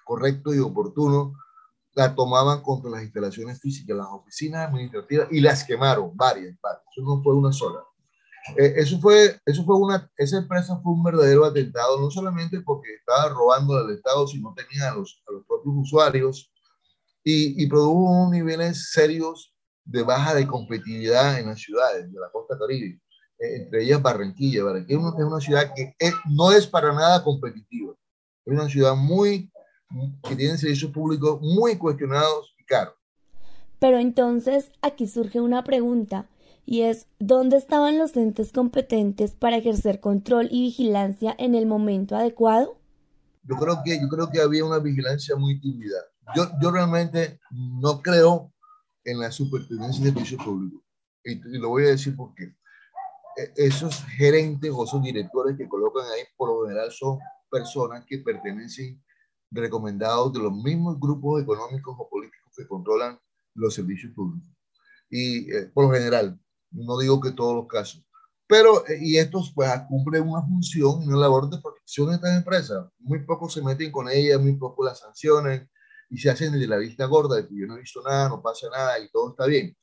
correcto 0.03 0.53
y 0.53 0.60
oportuno, 0.60 1.34
la 1.94 2.13
tomaban 2.13 2.62
contra 2.62 2.91
las 2.91 3.03
instalaciones 3.03 3.60
físicas, 3.60 3.98
las 3.98 4.08
oficinas 4.08 4.67
administrativas 4.67 5.27
y 5.32 5.41
las 5.41 5.63
quemaron, 5.63 6.15
varias, 6.15 6.56
varias. 6.62 6.84
Eso 6.96 7.06
no 7.06 7.24
fue 7.24 7.36
una 7.36 7.51
sola. 7.51 7.79
Eh, 8.56 8.75
eso 8.77 9.00
fue, 9.00 9.39
eso 9.46 9.65
fue 9.65 9.75
una, 9.75 10.10
esa 10.15 10.38
empresa 10.38 10.79
fue 10.82 10.94
un 10.94 11.03
verdadero 11.03 11.44
atentado, 11.44 12.00
no 12.00 12.10
solamente 12.10 12.62
porque 12.62 12.94
estaba 12.96 13.29
robando 13.29 13.75
al 13.75 13.91
Estado, 13.91 14.27
sino 14.27 14.53
tenía 14.53 14.91
a 14.91 14.96
los, 14.96 15.22
a 15.27 15.32
los 15.34 15.46
propios 15.46 15.75
usuarios 15.75 16.51
y, 17.24 17.67
produjo 17.67 17.94
unos 17.94 18.32
niveles 18.32 18.91
serios 18.91 19.53
de 19.84 20.01
baja 20.01 20.34
de 20.34 20.48
competitividad 20.48 21.39
en 21.39 21.48
las 21.48 21.60
ciudades 21.60 22.12
de 22.12 22.20
la 22.20 22.29
costa 22.32 22.58
caribe. 22.58 23.01
Eh, 23.39 23.63
entre 23.63 23.84
ellas 23.84 24.01
Barranquilla. 24.01 24.63
Barranquilla 24.63 25.00
es 25.17 25.24
una 25.25 25.39
ciudad 25.39 25.74
que 25.75 25.96
es, 26.00 26.13
no 26.29 26.51
es 26.51 26.67
para 26.67 26.94
nada 26.94 27.24
competitiva. 27.24 27.94
Es 28.46 28.53
una 28.53 28.70
ciudad 28.70 28.96
muy, 28.96 29.51
que 30.27 30.36
tiene 30.36 30.58
servicios 30.58 30.91
públicos 30.91 31.39
muy 31.41 31.77
cuestionados 31.77 32.56
y 32.58 32.65
caros. 32.65 32.96
Pero 33.79 34.00
entonces 34.00 34.72
aquí 34.82 35.08
surge 35.08 35.39
una 35.39 35.63
pregunta 35.63 36.27
y 36.65 36.82
es 36.82 37.08
¿dónde 37.20 37.58
estaban 37.58 37.98
los 37.98 38.17
entes 38.17 38.51
competentes 38.51 39.32
para 39.32 39.58
ejercer 39.58 40.00
control 40.00 40.48
y 40.51 40.63
vigilancia 40.63 41.36
en 41.38 41.56
el 41.56 41.65
momento 41.65 42.15
adecuado? 42.15 42.77
Yo 43.44 43.56
creo 43.56 43.82
que, 43.86 44.01
yo 44.01 44.10
creo 44.10 44.29
que 44.29 44.41
había 44.41 44.65
una 44.65 44.79
vigilancia 44.79 45.36
muy 45.36 45.62
tímida. 45.62 45.98
Yo, 46.36 46.50
yo 46.62 46.72
realmente 46.72 47.39
no 47.51 48.01
creo 48.01 48.51
en 49.06 49.20
la 49.20 49.32
superintendencia 49.32 50.03
de 50.03 50.12
servicios 50.12 50.44
públicos. 50.44 50.82
Y, 51.24 51.34
y, 51.34 51.60
lo 51.60 51.70
voy 51.70 51.86
a 51.86 51.89
decir 51.89 52.15
porque 52.17 52.44
e, 52.44 52.56
esos 53.56 54.03
gerentes 54.17 54.72
o 54.74 54.84
esos 54.84 55.01
directores 55.01 55.58
que 55.58 55.67
colocan 55.67 56.06
ahí 56.12 56.24
por 56.36 56.50
lo 56.50 56.67
general 56.67 56.91
son 56.91 57.20
personas 57.50 58.06
que 58.06 58.20
pertenecen 58.20 59.01
recomendados 59.51 60.34
de 60.34 60.39
los 60.39 60.53
mismos 60.53 61.00
grupos 61.00 61.41
económicos 61.41 61.96
o 61.98 62.10
políticos 62.10 62.51
que 62.56 62.67
controlan 62.67 63.20
los 63.53 63.74
servicios 63.74 64.13
públicos. 64.13 64.50
Y 65.10 65.51
eh, 65.53 65.72
por 65.74 65.86
lo 65.86 65.94
general, 65.94 66.39
no 66.72 66.98
digo 67.00 67.22
que 67.22 67.32
todos 67.32 67.56
los 67.56 67.67
casos, 67.67 68.03
pero 68.48 68.88
eh, 68.88 68.98
y 69.01 69.17
estos 69.17 69.51
pues 69.53 69.70
cumplen 69.89 70.27
una 70.27 70.41
función 70.41 71.03
una 71.03 71.17
labor 71.17 71.50
de 71.50 71.60
protección 71.62 72.10
de 72.10 72.15
estas 72.15 72.38
empresas. 72.38 72.88
Muy 73.00 73.24
pocos 73.25 73.53
se 73.53 73.62
meten 73.62 73.91
con 73.91 74.10
ellas, 74.10 74.39
muy 74.39 74.56
pocos 74.56 74.86
las 74.86 75.00
sancionan 75.00 75.70
y 76.10 76.17
se 76.17 76.29
hacen 76.29 76.53
de 76.53 76.67
la 76.67 76.77
vista 76.77 77.06
gorda 77.06 77.36
de 77.36 77.48
que 77.48 77.56
yo 77.58 77.67
no 77.67 77.75
he 77.75 77.82
visto 77.82 78.01
nada, 78.01 78.29
no 78.29 78.41
pasa 78.41 78.67
nada 78.70 79.00
y 79.00 79.10
todo 79.10 79.32
está 79.32 79.46
bien. 79.46 79.75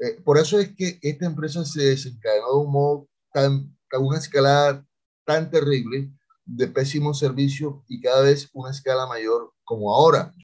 Eh, 0.00 0.18
por 0.24 0.38
eso 0.38 0.58
es 0.58 0.74
que 0.74 0.98
esta 1.02 1.26
empresa 1.26 1.64
se 1.64 1.82
desencadenó 1.82 2.54
de 2.54 2.58
un 2.64 2.72
modo 2.72 3.08
tan, 3.32 3.76
a 3.92 3.98
una 3.98 4.18
escalada 4.18 4.86
tan 5.26 5.50
terrible 5.50 6.10
de 6.46 6.66
pésimo 6.68 7.12
servicio 7.12 7.84
y 7.86 8.00
cada 8.00 8.22
vez 8.22 8.48
una 8.54 8.70
escala 8.70 9.06
mayor 9.06 9.52
como 9.62 9.94
ahora. 9.94 10.34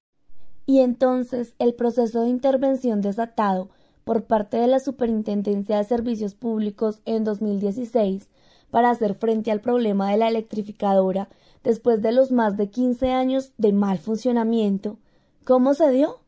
Y 0.67 0.81
entonces 0.81 1.55
el 1.59 1.75
proceso 1.75 2.23
de 2.23 2.29
intervención 2.29 3.01
desatado 3.01 3.71
por 4.05 4.25
parte 4.25 4.59
de 4.59 4.67
la 4.67 4.79
Superintendencia 4.79 5.79
de 5.79 5.85
Servicios 5.85 6.35
Públicos 6.35 7.01
en 7.07 7.25
2016 7.25 8.29
para 8.71 8.91
hacer 8.91 9.15
frente 9.15 9.51
al 9.51 9.63
problema 9.63 10.11
de 10.11 10.19
la 10.19 10.29
electrificadora 10.29 11.29
después 11.65 12.03
de 12.03 12.13
los 12.13 12.31
más 12.31 12.57
de 12.57 12.69
15 12.71 13.11
años 13.11 13.53
de 13.57 13.73
mal 13.73 13.99
funcionamiento, 13.99 14.99
¿cómo 15.45 15.73
se 15.75 15.91
dio? 15.91 16.21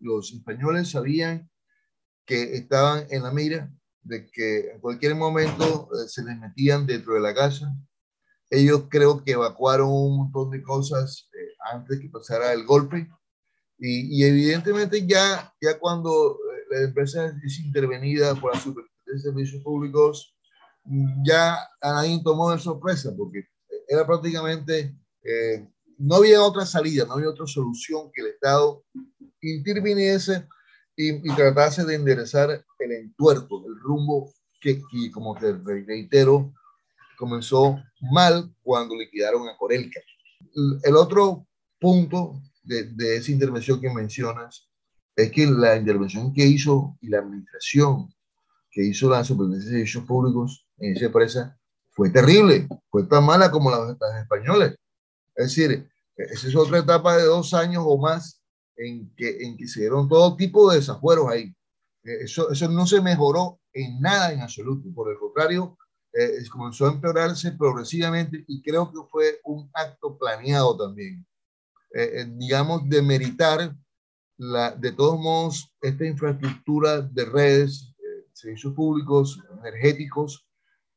Los 0.00 0.32
españoles 0.32 0.90
sabían 0.90 1.48
que 2.26 2.56
estaban 2.56 3.06
en 3.10 3.22
la 3.22 3.30
mira 3.30 3.70
de 4.02 4.26
que 4.30 4.72
en 4.72 4.80
cualquier 4.80 5.14
momento 5.14 5.88
eh, 5.94 6.08
se 6.08 6.22
les 6.22 6.38
metían 6.38 6.86
dentro 6.86 7.14
de 7.14 7.20
la 7.20 7.34
casa. 7.34 7.74
Ellos 8.50 8.84
creo 8.88 9.22
que 9.24 9.32
evacuaron 9.32 9.88
un 9.90 10.16
montón 10.18 10.50
de 10.50 10.62
cosas 10.62 11.28
eh, 11.32 11.54
antes 11.72 12.00
que 12.00 12.08
pasara 12.08 12.52
el 12.52 12.64
golpe 12.64 13.08
y, 13.78 14.18
y, 14.18 14.24
evidentemente 14.24 15.06
ya, 15.06 15.52
ya 15.60 15.78
cuando 15.78 16.34
eh, 16.34 16.64
la 16.70 16.80
empresa 16.82 17.26
es 17.44 17.58
intervenida 17.60 18.34
por 18.34 18.54
la 18.54 18.60
Superintendencia 18.60 19.12
de 19.12 19.18
Servicios 19.20 19.62
Públicos, 19.62 20.34
ya 21.24 21.56
a 21.80 21.92
nadie 21.92 22.20
tomó 22.22 22.50
de 22.52 22.58
sorpresa 22.58 23.12
porque 23.16 23.48
era 23.88 24.06
prácticamente, 24.06 24.96
eh, 25.22 25.68
no 25.98 26.16
había 26.16 26.42
otra 26.42 26.64
salida, 26.64 27.04
no 27.04 27.14
había 27.14 27.30
otra 27.30 27.46
solución 27.46 28.10
que 28.12 28.22
el 28.22 28.28
Estado 28.28 28.84
interviniese 29.40 30.46
y, 30.96 31.30
y 31.30 31.34
tratase 31.34 31.84
de 31.84 31.94
enderezar 31.94 32.64
el 32.78 32.92
entuerto, 32.92 33.62
el 33.66 33.78
rumbo 33.78 34.32
que, 34.60 34.80
que, 34.90 35.10
como 35.12 35.36
te 35.36 35.52
reitero, 35.52 36.52
comenzó 37.16 37.82
mal 38.00 38.52
cuando 38.62 38.96
liquidaron 38.96 39.48
a 39.48 39.56
Corelca. 39.56 40.00
El 40.82 40.96
otro 40.96 41.46
punto 41.78 42.40
de, 42.62 42.84
de, 42.84 43.16
esa 43.16 43.30
intervención 43.30 43.80
que 43.80 43.92
mencionas 43.92 44.68
es 45.14 45.30
que 45.30 45.46
la 45.46 45.76
intervención 45.76 46.32
que 46.32 46.44
hizo 46.44 46.96
y 47.00 47.08
la 47.08 47.18
administración 47.18 48.12
que 48.70 48.84
hizo 48.84 49.08
la 49.08 49.24
Superintendencia 49.24 49.70
de 49.70 49.78
Servicios 49.78 50.04
Públicos 50.04 50.66
en 50.78 50.96
esa 50.96 51.06
empresa 51.06 51.58
fue 51.90 52.10
terrible, 52.10 52.68
fue 52.90 53.04
tan 53.04 53.24
mala 53.24 53.50
como 53.50 53.70
las, 53.70 53.96
las 53.98 54.22
españoles. 54.22 54.76
Es 55.34 55.46
decir, 55.46 55.88
esa 56.16 56.48
es 56.48 56.56
otra 56.56 56.78
etapa 56.78 57.16
de 57.16 57.24
dos 57.24 57.54
años 57.54 57.84
o 57.86 57.96
más 57.98 58.42
en 58.76 59.14
que, 59.14 59.44
en 59.44 59.56
que 59.56 59.66
se 59.68 59.80
dieron 59.80 60.08
todo 60.08 60.36
tipo 60.36 60.70
de 60.70 60.78
desafueros 60.78 61.28
ahí. 61.28 61.54
Eso, 62.02 62.50
eso 62.50 62.68
no 62.68 62.86
se 62.86 63.00
mejoró 63.00 63.58
en 63.72 64.00
nada 64.00 64.32
en 64.32 64.40
absoluto, 64.40 64.88
por 64.94 65.10
el 65.10 65.18
contrario, 65.18 65.76
eh, 66.12 66.38
comenzó 66.50 66.86
a 66.86 66.92
empeorarse 66.92 67.52
progresivamente 67.52 68.44
y 68.46 68.62
creo 68.62 68.90
que 68.90 69.00
fue 69.10 69.40
un 69.44 69.68
acto 69.74 70.16
planeado 70.16 70.76
también. 70.76 71.26
Eh, 71.96 72.20
eh, 72.20 72.26
digamos, 72.36 72.86
de 72.88 73.00
meritar 73.00 73.74
la, 74.36 74.70
de 74.72 74.92
todos 74.92 75.18
modos 75.18 75.72
esta 75.80 76.04
infraestructura 76.04 77.00
de 77.00 77.24
redes, 77.24 77.94
eh, 77.98 78.26
servicios 78.34 78.74
públicos, 78.74 79.40
energéticos, 79.60 80.46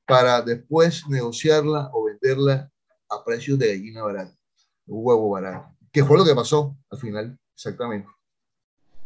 para 0.06 0.42
después 0.42 1.08
negociarla 1.08 1.90
o 1.94 2.04
venderla 2.04 2.70
a 3.10 3.24
precios 3.24 3.58
de 3.60 3.68
gallina 3.68 4.04
barata, 4.04 4.36
huevo 4.86 5.30
barato, 5.30 5.74
que 5.92 6.04
fue 6.04 6.18
lo 6.18 6.26
que 6.26 6.36
pasó 6.36 6.76
al 6.90 7.00
final, 7.00 7.40
exactamente. 7.60 8.08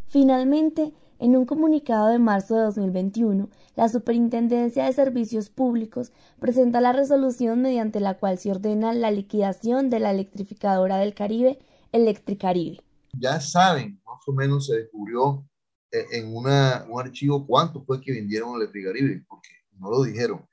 Finalmente, 0.07 0.93
en 1.17 1.35
un 1.35 1.45
comunicado 1.45 2.09
de 2.09 2.19
marzo 2.19 2.55
de 2.55 2.63
2021, 2.63 3.49
la 3.75 3.89
Superintendencia 3.89 4.85
de 4.85 4.93
Servicios 4.93 5.49
Públicos 5.49 6.11
presenta 6.39 6.79
la 6.79 6.93
resolución 6.93 7.61
mediante 7.61 7.99
la 7.99 8.17
cual 8.19 8.37
se 8.37 8.51
ordena 8.51 8.93
la 8.93 9.09
liquidación 9.09 9.89
de 9.89 9.99
la 9.99 10.11
electrificadora 10.11 10.97
del 10.97 11.15
Caribe 11.15 11.57
Electricaribe. 11.91 12.81
Ya 13.13 13.39
saben, 13.41 13.99
más 14.05 14.21
o 14.27 14.33
menos 14.33 14.67
se 14.67 14.75
descubrió 14.75 15.43
eh, 15.91 16.05
en 16.11 16.35
una, 16.35 16.85
un 16.89 17.01
archivo 17.01 17.47
cuánto 17.47 17.83
fue 17.83 18.01
que 18.01 18.11
vendieron 18.11 18.55
Electricaribe, 18.55 19.23
porque 19.27 19.49
no 19.79 19.89
lo 19.89 20.03
dijeron. 20.03 20.47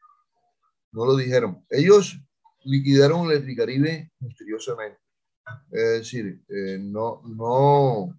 No 0.92 1.04
lo 1.04 1.16
dijeron. 1.16 1.64
Ellos 1.68 2.18
liquidaron 2.64 3.30
Electricaribe 3.30 4.10
misteriosamente. 4.20 4.98
Es 5.70 5.90
decir, 6.00 6.42
eh, 6.48 6.78
no, 6.80 7.22
no, 7.24 8.18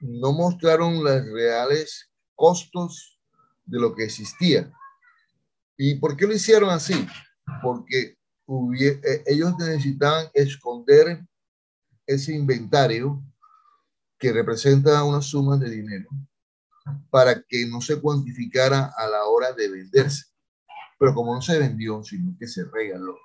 no 0.00 0.32
mostraron 0.32 1.02
los 1.02 1.24
reales 1.32 2.10
costos 2.34 3.18
de 3.64 3.80
lo 3.80 3.94
que 3.94 4.04
existía. 4.04 4.72
¿Y 5.76 5.96
por 5.96 6.16
qué 6.16 6.26
lo 6.26 6.34
hicieron 6.34 6.70
así? 6.70 7.06
Porque 7.62 8.16
eh, 8.48 9.24
ellos 9.26 9.54
necesitaban 9.58 10.28
esconder 10.32 11.24
ese 12.06 12.34
inventario 12.34 13.22
que 14.18 14.32
representa 14.32 15.04
una 15.04 15.20
suma 15.20 15.56
de 15.56 15.70
dinero 15.70 16.08
para 17.10 17.42
que 17.42 17.66
no 17.66 17.80
se 17.80 18.00
cuantificara 18.00 18.92
a 18.96 19.06
la 19.06 19.24
hora 19.24 19.52
de 19.52 19.68
venderse. 19.68 20.24
Pero 20.98 21.14
como 21.14 21.34
no 21.34 21.42
se 21.42 21.58
vendió, 21.58 22.02
sino 22.02 22.34
que 22.38 22.46
se 22.46 22.64
regaló. 22.64 23.16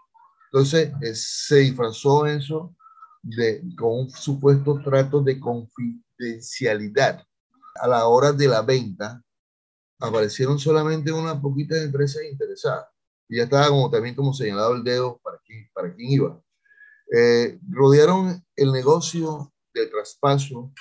Entonces 0.51 0.91
se 1.13 1.57
disfrazó 1.57 2.27
eso 2.27 2.75
de, 3.23 3.63
con 3.77 3.99
un 4.01 4.09
supuesto 4.09 4.79
trato 4.83 5.21
de 5.21 5.39
confidencialidad. 5.39 7.23
A 7.81 7.87
la 7.87 8.07
hora 8.07 8.31
de 8.31 8.47
la 8.47 8.61
venta, 8.61 9.23
aparecieron 9.99 10.59
solamente 10.59 11.11
una 11.11 11.41
poquita 11.41 11.75
de 11.75 11.85
empresas 11.85 12.23
interesadas. 12.29 12.85
Y 13.27 13.37
ya 13.37 13.43
estaba 13.43 13.69
como, 13.69 13.89
también 13.89 14.15
como 14.15 14.33
señalado 14.33 14.75
el 14.75 14.83
dedo 14.83 15.19
para 15.23 15.39
quién, 15.45 15.69
para 15.73 15.93
quién 15.95 16.11
iba. 16.11 16.41
Eh, 17.11 17.59
rodearon 17.69 18.43
el 18.55 18.71
negocio 18.71 19.51
del 19.73 19.89
traspaso 19.89 20.71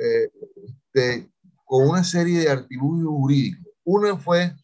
eh, 0.00 1.28
con 1.64 1.88
una 1.88 2.02
serie 2.02 2.40
de 2.40 2.48
artilugios 2.48 3.08
jurídicos. 3.08 3.72
Una 3.84 4.16
fue 4.16 4.54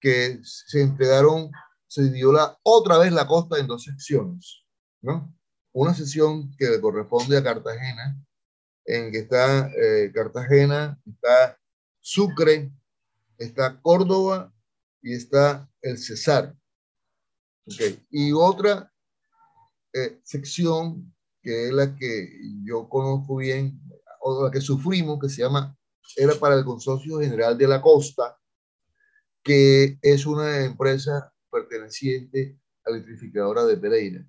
que 0.00 0.40
se 0.42 0.82
entregaron, 0.82 1.50
se 1.86 2.10
dio 2.10 2.32
la, 2.32 2.56
otra 2.62 2.98
vez 2.98 3.12
la 3.12 3.26
costa 3.26 3.58
en 3.58 3.66
dos 3.66 3.84
secciones, 3.84 4.64
¿no? 5.00 5.34
Una 5.72 5.94
sección 5.94 6.54
que 6.56 6.68
le 6.68 6.80
corresponde 6.80 7.36
a 7.36 7.42
Cartagena, 7.42 8.22
en 8.84 9.10
que 9.10 9.18
está 9.18 9.68
eh, 9.68 10.10
Cartagena, 10.12 11.00
está 11.06 11.58
Sucre, 12.00 12.70
está 13.38 13.80
Córdoba 13.80 14.52
y 15.00 15.14
está 15.14 15.68
el 15.80 15.98
Cesar. 15.98 16.54
Okay. 17.64 18.04
Y 18.10 18.32
otra 18.32 18.92
eh, 19.94 20.20
sección, 20.24 21.14
que 21.42 21.68
es 21.68 21.72
la 21.72 21.94
que 21.94 22.28
yo 22.64 22.88
conozco 22.88 23.36
bien, 23.36 23.80
o 24.20 24.44
la 24.44 24.50
que 24.50 24.60
sufrimos, 24.60 25.18
que 25.20 25.28
se 25.28 25.42
llama, 25.42 25.76
era 26.16 26.34
para 26.34 26.56
el 26.56 26.64
Consorcio 26.64 27.20
General 27.20 27.56
de 27.56 27.68
la 27.68 27.80
Costa, 27.80 28.38
que 29.42 29.98
es 30.02 30.26
una 30.26 30.64
empresa 30.64 31.32
perteneciente 31.50 32.58
a 32.84 32.90
la 32.90 32.96
electrificadora 32.96 33.64
de 33.64 33.76
Pereira. 33.76 34.26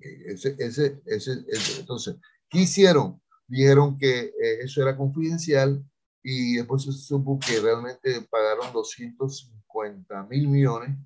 Ese, 0.00 0.56
ese, 0.58 1.00
ese, 1.06 1.44
entonces, 1.78 2.16
¿qué 2.48 2.60
hicieron? 2.60 3.20
Dijeron 3.46 3.98
que 3.98 4.20
eh, 4.20 4.60
eso 4.62 4.82
era 4.82 4.96
confidencial 4.96 5.82
y 6.22 6.56
después 6.56 6.84
se 6.84 6.92
supo 6.92 7.38
que 7.38 7.60
realmente 7.60 8.20
pagaron 8.30 8.72
250 8.72 10.22
mil 10.24 10.48
millones 10.48 10.96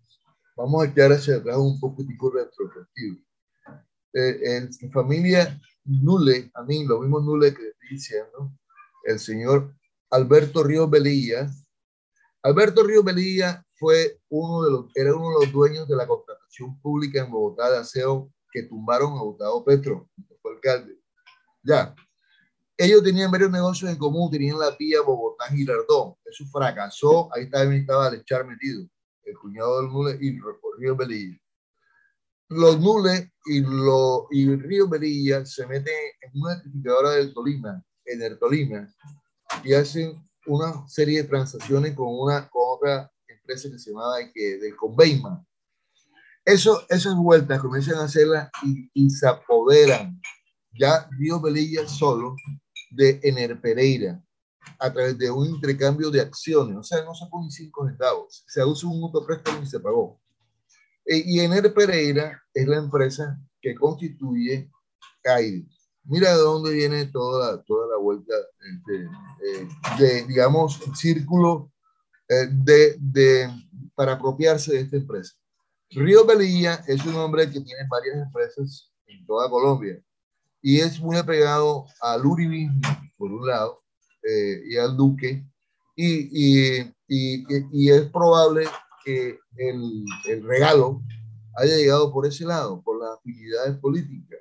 Vamos 0.57 0.83
a 0.83 0.89
echar 0.89 1.13
hacia 1.13 1.37
atrás 1.37 1.59
un 1.59 1.79
poquitico 1.79 2.31
retrospectivo. 2.31 3.19
Eh, 4.15 4.69
en 4.81 4.91
familia 4.91 5.61
Nule, 5.85 6.51
a 6.55 6.63
mí, 6.63 6.85
lo 6.85 7.01
mismo 7.01 7.21
Nule 7.21 7.55
que 7.55 7.69
estoy 7.69 7.89
diciendo, 7.91 8.53
el 9.05 9.19
señor 9.19 9.75
Alberto 10.11 10.65
Río 10.65 10.89
Belilla. 10.89 11.51
Alberto 12.43 12.83
Río 12.83 13.03
Belilla 13.03 13.65
fue 13.75 14.21
uno 14.29 14.65
de 14.65 14.71
los, 14.71 14.87
era 14.95 15.15
uno 15.15 15.39
de 15.39 15.47
los 15.47 15.53
dueños 15.53 15.87
de 15.87 15.97
la 15.97 16.07
contratación 16.07 16.81
pública 16.81 17.21
en 17.23 17.31
Bogotá 17.31 17.71
de 17.71 17.79
aseo 17.79 18.33
que 18.51 18.63
tumbaron 18.63 19.13
a 19.17 19.21
Gustavo 19.21 19.65
Petro, 19.65 20.09
fue 20.41 20.55
alcalde. 20.55 20.99
Ya, 21.63 21.95
ellos 22.81 23.03
tenían 23.03 23.33
varios 23.33 23.51
negocios 23.51 23.91
en 23.91 23.99
común, 23.99 24.31
tenían 24.31 24.57
la 24.57 24.71
vía 24.71 25.01
Bogotá-Girardón. 25.01 26.15
Eso 26.25 26.45
fracasó, 26.47 27.29
ahí 27.35 27.51
también 27.51 27.81
estaba 27.83 28.09
Lechar 28.09 28.47
metido, 28.47 28.89
el 29.25 29.37
cuñado 29.37 29.83
del 29.83 29.91
Nule 29.91 30.17
y 30.21 30.39
Río 30.79 30.95
Belilla. 30.95 31.37
Los 32.51 32.79
Nule 32.79 33.33
y, 33.47 33.61
lo, 33.61 34.29
y 34.31 34.55
Río 34.55 34.89
Belilla 34.89 35.45
se 35.45 35.67
meten 35.67 35.93
en 36.21 36.41
una 36.41 36.55
certificadora 36.55 37.11
del 37.11 37.35
Tolima, 37.35 37.83
en 38.05 38.23
el 38.23 38.39
Tolima, 38.39 38.89
y 39.65 39.75
hacen 39.75 40.17
una 40.47 40.89
serie 40.89 41.23
de 41.23 41.29
transacciones 41.29 41.97
con, 41.97 42.07
una, 42.09 42.49
con 42.49 42.63
otra 42.77 43.11
empresa 43.27 43.69
que 43.69 43.79
se 43.81 43.91
llamaba 43.91 44.19
que, 44.33 44.57
de 44.59 44.77
Conveyman. 44.77 45.45
Eso, 46.45 46.87
esas 46.89 47.17
vueltas 47.17 47.61
comienzan 47.61 47.97
a 47.97 48.05
hacerlas 48.05 48.49
y, 48.63 48.89
y 48.95 49.11
se 49.11 49.27
apoderan 49.27 50.19
ya 50.79 51.09
Río 51.19 51.41
Belilla 51.41 51.87
solo 51.89 52.37
de 52.91 53.21
Ener 53.23 53.61
Pereira 53.61 54.23
a 54.79 54.93
través 54.93 55.17
de 55.19 55.31
un 55.31 55.47
intercambio 55.47 56.11
de 56.11 56.21
acciones. 56.21 56.77
O 56.77 56.83
sea, 56.83 57.05
no 57.05 57.15
sacó 57.15 57.43
ni 57.43 57.51
cinco 57.51 57.87
centavos. 57.87 58.45
Se 58.47 58.65
usa 58.65 58.89
un 58.89 59.11
préstamo 59.27 59.63
y 59.63 59.67
se 59.67 59.81
pagó. 59.81 60.21
E, 61.05 61.23
y 61.25 61.41
Ener 61.41 61.73
Pereira 61.73 62.43
es 62.53 62.67
la 62.67 62.79
empresa 62.79 63.41
que 63.61 63.75
constituye 63.75 64.71
CAIDE. 65.23 65.67
Mira 66.05 66.31
de 66.31 66.39
dónde 66.39 66.73
viene 66.73 67.07
toda 67.07 67.63
toda 67.65 67.87
la 67.89 67.99
vuelta 67.99 68.33
este, 68.61 69.05
eh, 69.05 69.69
de, 69.99 70.27
digamos, 70.27 70.81
círculo 70.95 71.71
eh, 72.29 72.49
de, 72.51 72.97
de, 72.99 73.51
para 73.95 74.13
apropiarse 74.13 74.73
de 74.73 74.81
esta 74.81 74.97
empresa. 74.97 75.35
Río 75.91 76.25
Belilla 76.25 76.83
es 76.87 77.05
un 77.05 77.15
hombre 77.17 77.51
que 77.51 77.61
tiene 77.61 77.87
varias 77.89 78.17
empresas 78.17 78.91
en 79.07 79.25
toda 79.27 79.51
Colombia 79.51 80.03
y 80.63 80.81
es 80.81 81.01
muy 81.01 81.17
apegado 81.17 81.87
al 82.01 82.25
uribismo, 82.27 82.81
por 83.17 83.31
un 83.33 83.47
lado, 83.47 83.83
eh, 84.23 84.63
y 84.69 84.77
al 84.77 84.97
duque, 84.97 85.45
y, 85.97 86.79
y, 86.79 86.95
y, 87.09 87.91
es 87.91 88.03
probable 88.11 88.67
que 89.05 89.39
el, 89.57 90.05
el, 90.27 90.45
regalo 90.45 91.03
haya 91.57 91.77
llegado 91.77 92.13
por 92.13 92.25
ese 92.27 92.45
lado, 92.45 92.83
por 92.83 93.01
las 93.01 93.19
afinidades 93.19 93.77
políticas. 93.79 94.39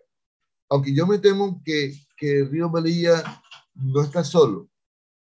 Aunque 0.70 0.94
yo 0.94 1.08
me 1.08 1.18
temo 1.18 1.62
que, 1.66 1.94
que 2.16 2.44
Río 2.44 2.70
Melilla 2.70 3.24
no 3.74 4.04
está 4.04 4.24
solo. 4.24 4.70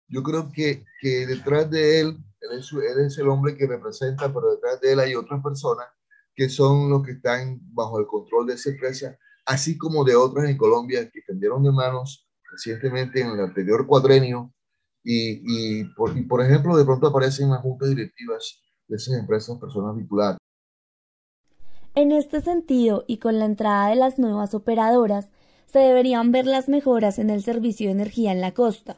Yo 0.08 0.24
creo 0.24 0.52
que, 0.52 0.84
que 1.02 1.28
detrás 1.28 1.70
de 1.70 2.00
él, 2.00 2.18
él 2.42 2.60
es, 2.60 2.72
él 2.72 3.06
es 3.06 3.18
el 3.20 3.28
hombre 3.28 3.56
que 3.56 3.68
representa, 3.68 4.34
pero 4.34 4.56
detrás 4.56 4.82
de 4.82 4.94
él 4.94 5.00
hay 5.02 5.16
otras 5.16 5.44
personas 5.44 5.86
que 6.36 6.50
son 6.50 6.90
los 6.90 7.04
que 7.04 7.12
están 7.12 7.60
bajo 7.74 8.00
el 8.00 8.08
control 8.08 8.48
de 8.48 8.56
esa 8.56 8.72
empresa 8.72 9.18
así 9.46 9.78
como 9.78 10.04
de 10.04 10.16
otras 10.16 10.50
en 10.50 10.58
Colombia 10.58 11.10
que 11.12 11.24
cambiaron 11.24 11.64
de 11.64 11.72
manos 11.72 12.28
recientemente 12.52 13.22
en 13.22 13.30
el 13.30 13.40
anterior 13.40 13.86
cuadrenio 13.88 14.54
y, 15.04 15.42
y, 15.46 15.84
por, 15.96 16.18
y 16.18 16.24
por 16.24 16.42
ejemplo, 16.42 16.78
de 16.78 16.86
pronto 16.86 17.08
aparecen 17.08 17.50
las 17.50 17.62
juntas 17.62 17.90
directivas 17.90 18.62
de 18.88 18.96
esas 18.96 19.18
empresas 19.18 19.58
personas 19.60 19.96
vinculadas. 19.96 20.38
En 21.96 22.12
este 22.12 22.42
sentido, 22.42 23.04
y 23.08 23.18
con 23.18 23.38
la 23.38 23.46
entrada 23.46 23.90
de 23.90 23.96
las 23.96 24.18
nuevas 24.18 24.54
operadoras, 24.54 25.30
se 25.72 25.80
deberían 25.80 26.32
ver 26.32 26.46
las 26.46 26.70
mejoras 26.70 27.20
en 27.20 27.30
el 27.30 27.44
servicio 27.44 27.88
de 27.88 27.94
energía 27.94 28.32
en 28.32 28.42
la 28.42 28.54
costa, 28.54 28.98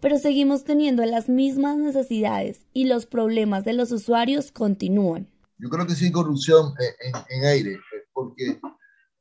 pero 0.00 0.18
seguimos 0.18 0.64
teniendo 0.64 1.04
las 1.04 1.28
mismas 1.28 1.78
necesidades 1.78 2.66
y 2.72 2.86
los 2.86 3.06
problemas 3.06 3.64
de 3.64 3.74
los 3.74 3.92
usuarios 3.92 4.50
continúan. 4.50 5.28
Yo 5.58 5.68
creo 5.70 5.86
que 5.86 5.94
sí, 5.94 6.10
corrupción 6.10 6.74
en, 6.78 7.38
en 7.38 7.44
aire, 7.46 7.78
porque 8.12 8.60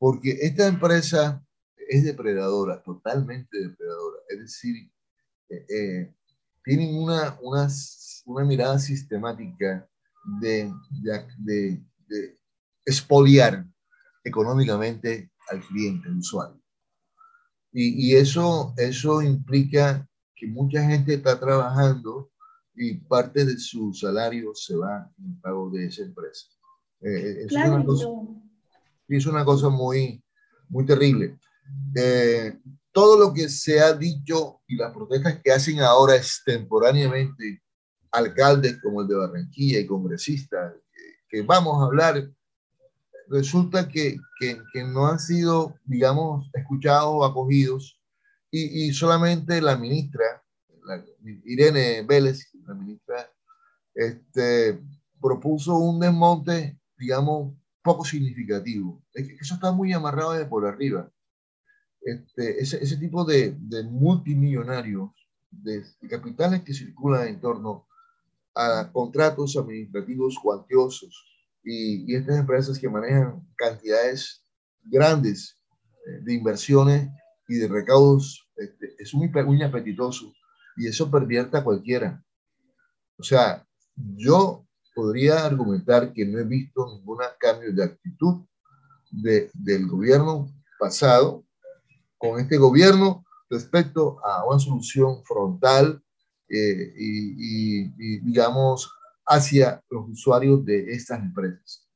porque 0.04 0.38
esta 0.42 0.68
empresa 0.68 1.42
es 1.88 2.04
depredadora, 2.04 2.84
totalmente 2.84 3.58
depredadora. 3.58 4.18
Es 4.28 4.39
decir, 4.39 4.92
eh, 5.48 5.66
eh, 5.70 6.13
tienen 6.62 6.94
una, 6.98 7.39
una, 7.42 7.70
una, 8.26 8.44
mirada 8.44 8.78
sistemática 8.80 9.89
de, 10.42 10.70
de, 11.00 11.82
de, 12.10 12.38
expoliar 12.86 13.66
económicamente 14.26 15.32
al 15.50 15.66
cliente, 15.68 16.10
al 16.10 16.18
usuario. 16.18 16.62
Y, 17.72 18.10
y, 18.10 18.16
eso, 18.18 18.74
eso 18.76 19.22
implica 19.22 20.06
que 20.36 20.48
mucha 20.48 20.84
gente 20.84 21.13
está 21.13 21.39
trabajando 21.39 22.30
y 22.76 22.96
parte 22.96 23.46
de 23.46 23.58
su 23.58 23.94
salario 23.94 24.54
se 24.54 24.76
va 24.76 25.10
en 25.18 25.39
pago 25.39 25.70
de 25.70 25.86
esa 25.86 26.04
empresa. 26.04 26.48
Eh, 27.00 27.46
claro, 27.48 27.70
es 27.70 27.76
una 27.76 27.86
cosa 27.86 28.08
muy, 29.71 30.23
muy 30.69 30.86
terrible. 30.86 31.38
Eh, 31.95 32.58
todo 32.91 33.17
lo 33.17 33.34
que 33.34 33.49
se 33.49 33.80
ha 33.80 33.93
dicho 33.93 34.62
y 34.67 34.76
las 34.76 34.93
protestas 34.93 35.39
que 35.43 35.52
hacen 35.52 35.80
ahora 35.80 36.15
extemporáneamente 36.15 37.63
alcaldes 38.12 38.80
como 38.82 39.02
el 39.02 39.08
de 39.08 39.15
Barranquilla 39.15 39.80
y 39.80 39.88
congresistas 39.88 40.73
que, 41.28 41.41
vamos 41.41 41.82
a 41.82 41.86
hablar, 41.86 42.30
resulta 43.28 43.88
que, 43.88 44.17
que, 44.39 44.62
que, 44.71 44.84
no 44.84 45.08
han 45.08 45.19
sido, 45.19 45.76
digamos, 45.84 46.47
escuchados 46.54 47.10
o 47.10 47.26
acogidos 47.26 47.99
y, 48.52 48.86
y 48.86 48.93
solamente 48.93 49.60
la 49.60 49.76
ministra, 49.76 50.43
Irene 51.45 52.04
Vélez, 52.04 52.52
la 52.67 52.76
ministra 52.76 53.32
este, 53.95 54.80
propuso 55.19 55.78
un 55.78 55.99
desmonte, 55.99 56.80
digamos, 56.97 57.54
poco 57.84 58.06
significativo. 58.06 59.04
Eso 59.13 59.56
está 59.56 59.72
muy 59.72 59.93
amarrado 59.93 60.34
de 60.34 60.46
por 60.46 60.65
arriba. 60.65 61.12
Este, 62.02 62.62
ese, 62.62 62.84
ese, 62.84 62.98
tipo 62.98 63.24
de, 63.24 63.56
de 63.60 63.84
multimillonarios, 63.84 65.12
de, 65.52 65.84
capitales 66.10 66.63
que 66.63 66.74
circulan 66.74 67.28
en 67.28 67.39
torno 67.39 67.88
a 68.56 68.89
contratos 68.91 69.56
administrativos 69.56 70.38
cuantiosos 70.41 71.26
y, 71.63 72.12
y 72.12 72.15
estas 72.15 72.38
empresas 72.38 72.78
que 72.78 72.89
manejan 72.89 73.48
cantidades 73.56 74.43
grandes 74.84 75.58
eh, 76.06 76.19
de 76.24 76.34
inversiones 76.34 77.10
y 77.48 77.56
de 77.56 77.67
recaudos, 77.67 78.50
este, 78.58 78.96
es 79.00 79.13
muy, 79.13 79.30
muy 79.30 79.62
apetitoso 79.63 80.34
y 80.76 80.88
eso 80.88 81.10
pervierte 81.10 81.58
a 81.58 81.63
cualquiera. 81.63 82.24
O 83.17 83.24
sea, 83.24 83.65
yo 83.96 84.65
podría 84.93 85.45
argumentar 85.45 86.13
que 86.13 86.25
no 86.25 86.39
he 86.39 86.43
visto 86.43 86.88
ningún 86.88 87.19
cambio 87.39 87.73
de 87.73 87.84
actitud 87.84 88.45
de, 89.12 89.49
del 89.53 89.88
gobierno 89.88 90.49
pasado 90.79 91.45
con 92.17 92.39
este 92.39 92.58
gobierno 92.58 93.25
respecto 93.49 94.17
a 94.23 94.45
una 94.45 94.60
solución 94.60 95.23
frontal 95.23 96.01
eh, 96.49 96.93
y, 96.97 97.84
y, 97.97 98.19
digamos, 98.19 98.91
hacia 99.25 99.82
los 99.89 100.10
usuarios 100.10 100.65
de 100.65 100.91
estas 100.91 101.19
empresas. 101.19 101.88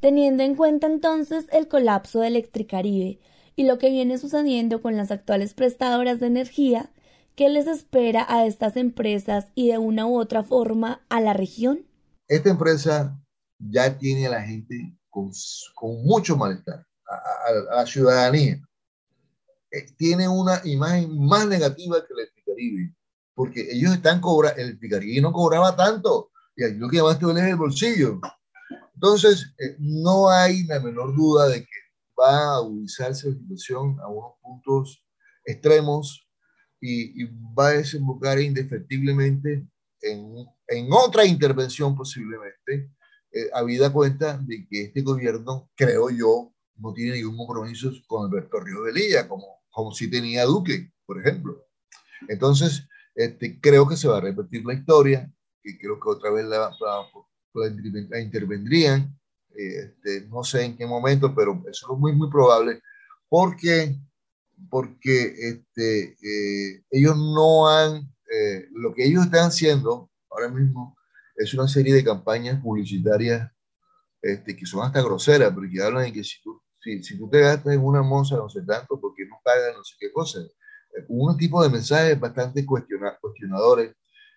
Teniendo 0.00 0.42
en 0.42 0.54
cuenta 0.54 0.86
entonces 0.86 1.46
el 1.52 1.68
colapso 1.68 2.20
de 2.20 2.28
Electricaribe 2.28 3.18
y 3.56 3.64
lo 3.64 3.78
que 3.78 3.90
viene 3.90 4.18
sucediendo 4.18 4.82
con 4.82 4.96
las 4.96 5.10
actuales 5.10 5.54
prestadoras 5.54 6.20
de 6.20 6.26
energía, 6.26 6.90
¿qué 7.34 7.48
les 7.48 7.66
espera 7.66 8.26
a 8.28 8.46
estas 8.46 8.76
empresas 8.76 9.48
y 9.54 9.68
de 9.68 9.78
una 9.78 10.06
u 10.06 10.18
otra 10.18 10.42
forma 10.42 11.00
a 11.08 11.20
la 11.20 11.32
región? 11.32 11.85
Esta 12.28 12.50
empresa 12.50 13.18
ya 13.58 13.96
tiene 13.96 14.26
a 14.26 14.30
la 14.30 14.42
gente 14.42 14.96
con, 15.10 15.30
mucho 16.04 16.36
malestar, 16.36 16.84
a, 17.06 17.76
la 17.76 17.86
ciudadanía. 17.86 18.60
Eh, 19.70 19.86
tiene 19.96 20.28
una 20.28 20.60
imagen 20.64 21.18
más 21.26 21.46
negativa 21.46 22.04
que 22.04 22.12
el 22.12 22.44
Caribe, 22.44 22.94
porque 23.34 23.68
ellos 23.70 23.94
están 23.94 24.20
cobrando, 24.20 24.60
el 24.60 24.78
Caribe 24.78 25.20
no 25.20 25.32
cobraba 25.32 25.74
tanto, 25.74 26.30
y 26.56 26.64
aquí 26.64 26.76
lo 26.76 26.88
que 26.88 27.02
más 27.02 27.18
te 27.18 27.24
duele 27.24 27.40
es 27.40 27.46
el 27.48 27.56
bolsillo. 27.56 28.20
Entonces, 28.94 29.54
eh, 29.58 29.76
no 29.78 30.30
hay 30.30 30.64
la 30.64 30.80
menor 30.80 31.14
duda 31.14 31.48
de 31.48 31.60
que 31.60 31.78
va 32.18 32.54
a 32.54 32.56
agudizarse 32.56 33.28
la 33.28 33.36
situación 33.36 33.98
a 34.00 34.08
unos 34.08 34.32
puntos 34.40 35.02
extremos 35.44 36.26
y, 36.80 37.22
y 37.22 37.30
va 37.58 37.68
a 37.68 37.72
desembocar 37.72 38.40
indefectiblemente 38.40 39.66
en, 40.02 40.46
en 40.68 40.88
otra 40.92 41.24
intervención 41.24 41.96
posiblemente, 41.96 42.90
eh, 43.32 43.50
habida 43.52 43.92
cuenta 43.92 44.38
de 44.38 44.66
que 44.68 44.84
este 44.84 45.02
gobierno, 45.02 45.70
creo 45.74 46.10
yo, 46.10 46.52
no 46.76 46.92
tiene 46.92 47.16
ningún 47.16 47.36
compromiso 47.36 47.90
con 48.06 48.26
Alberto 48.26 48.60
Río 48.60 48.82
de 48.82 48.92
Lilla, 48.92 49.28
como, 49.28 49.62
como 49.70 49.92
si 49.92 50.08
tenía 50.10 50.44
Duque, 50.44 50.92
por 51.04 51.20
ejemplo. 51.20 51.66
Entonces, 52.28 52.86
este, 53.14 53.60
creo 53.60 53.88
que 53.88 53.96
se 53.96 54.08
va 54.08 54.18
a 54.18 54.22
repetir 54.22 54.64
la 54.64 54.74
historia, 54.74 55.30
y 55.62 55.76
creo 55.78 55.98
que 55.98 56.08
otra 56.08 56.30
vez 56.30 56.46
la, 56.46 56.70
la, 56.80 58.20
intervendrían, 58.20 59.18
este, 59.54 60.26
no 60.28 60.44
sé 60.44 60.64
en 60.64 60.76
qué 60.76 60.86
momento, 60.86 61.34
pero 61.34 61.62
eso 61.70 61.92
es 61.92 61.98
muy, 61.98 62.12
muy 62.12 62.30
probable, 62.30 62.80
porque, 63.28 63.98
porque 64.70 65.34
este, 65.36 66.16
eh, 66.22 66.84
ellos 66.90 67.16
no 67.16 67.68
han 67.68 68.15
eh, 68.36 68.68
lo 68.72 68.94
que 68.94 69.06
ellos 69.06 69.24
están 69.24 69.48
haciendo 69.48 70.10
ahora 70.30 70.48
mismo 70.48 70.96
es 71.36 71.54
una 71.54 71.68
serie 71.68 71.94
de 71.94 72.04
campañas 72.04 72.60
publicitarias 72.62 73.50
este, 74.22 74.56
que 74.56 74.66
son 74.66 74.84
hasta 74.84 75.02
groseras, 75.02 75.52
porque 75.52 75.82
hablan 75.82 76.04
de 76.04 76.12
que 76.12 76.24
si 76.24 76.42
tú, 76.42 76.60
si, 76.80 77.02
si 77.02 77.18
tú 77.18 77.28
te 77.28 77.40
gastas 77.40 77.74
en 77.74 77.84
una 77.84 78.02
moza 78.02 78.36
no 78.36 78.48
sé 78.48 78.62
tanto, 78.62 79.00
porque 79.00 79.24
no 79.26 79.40
pagas 79.44 79.74
no 79.76 79.84
sé 79.84 79.94
qué 79.98 80.12
cosa. 80.12 80.40
Eh, 80.40 81.04
un 81.08 81.36
tipo 81.36 81.62
de 81.62 81.70
mensajes 81.70 82.18
bastante 82.18 82.64
cuestionadores 82.66 83.94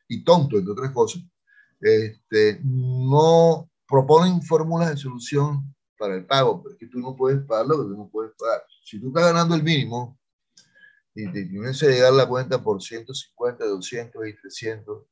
y 0.07 0.23
tontos, 0.23 0.59
entre 0.59 0.73
otras 0.73 0.91
cosas. 0.91 1.23
Este, 1.81 2.59
no 2.63 3.69
proponen 3.87 4.41
fórmulas 4.41 4.89
de 4.91 4.97
solución 4.97 5.73
para 5.97 6.15
el 6.15 6.25
pago, 6.25 6.61
porque 6.61 6.87
tú 6.87 6.99
no 6.99 7.15
puedes 7.15 7.43
pagar 7.45 7.67
lo 7.67 7.77
que 7.77 7.89
tú 7.89 7.97
no 7.97 8.09
puedes 8.09 8.33
pagar. 8.37 8.63
Si 8.83 8.99
tú 8.99 9.07
estás 9.07 9.23
ganando 9.23 9.55
el 9.55 9.63
mínimo, 9.63 10.18
y 11.23 11.31
te 11.31 11.45
tienes 11.45 11.79
que 11.79 11.87
llegar 11.87 12.13
la 12.13 12.27
cuenta 12.27 12.61
por 12.61 12.81
150, 12.81 13.65
200 13.65 14.27
y 14.27 14.35
300. 14.35 14.97
O 14.97 15.07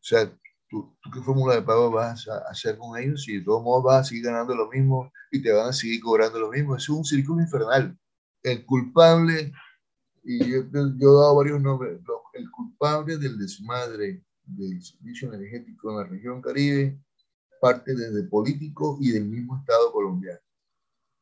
sea, 0.00 0.26
¿tú, 0.68 0.96
¿tú, 1.02 1.10
qué 1.12 1.20
fórmula 1.20 1.54
de 1.54 1.62
pago 1.62 1.90
vas 1.90 2.28
a 2.28 2.38
hacer 2.50 2.78
con 2.78 2.98
ellos? 2.98 3.22
Si 3.24 3.38
de 3.38 3.44
todos 3.44 3.62
modos 3.62 3.84
vas 3.84 4.00
a 4.00 4.04
seguir 4.04 4.24
ganando 4.24 4.54
lo 4.54 4.68
mismo 4.68 5.12
y 5.30 5.42
te 5.42 5.52
van 5.52 5.68
a 5.68 5.72
seguir 5.72 6.00
cobrando 6.00 6.38
lo 6.38 6.50
mismo. 6.50 6.76
Es 6.76 6.88
un 6.88 7.04
círculo 7.04 7.42
infernal. 7.42 7.98
El 8.42 8.64
culpable, 8.64 9.52
y 10.22 10.38
yo, 10.38 10.62
yo 10.70 11.10
he 11.10 11.20
dado 11.20 11.36
varios 11.36 11.60
nombres, 11.60 12.00
el 12.34 12.50
culpable 12.50 13.16
del 13.16 13.38
desmadre 13.38 14.22
del 14.44 14.82
servicio 14.82 15.32
energético 15.32 15.90
en 15.90 15.96
la 15.98 16.04
región 16.04 16.40
Caribe 16.40 16.98
parte 17.60 17.94
desde 17.94 18.22
político 18.24 18.98
y 19.00 19.10
del 19.10 19.24
mismo 19.24 19.58
Estado 19.58 19.92
colombiano. 19.92 20.38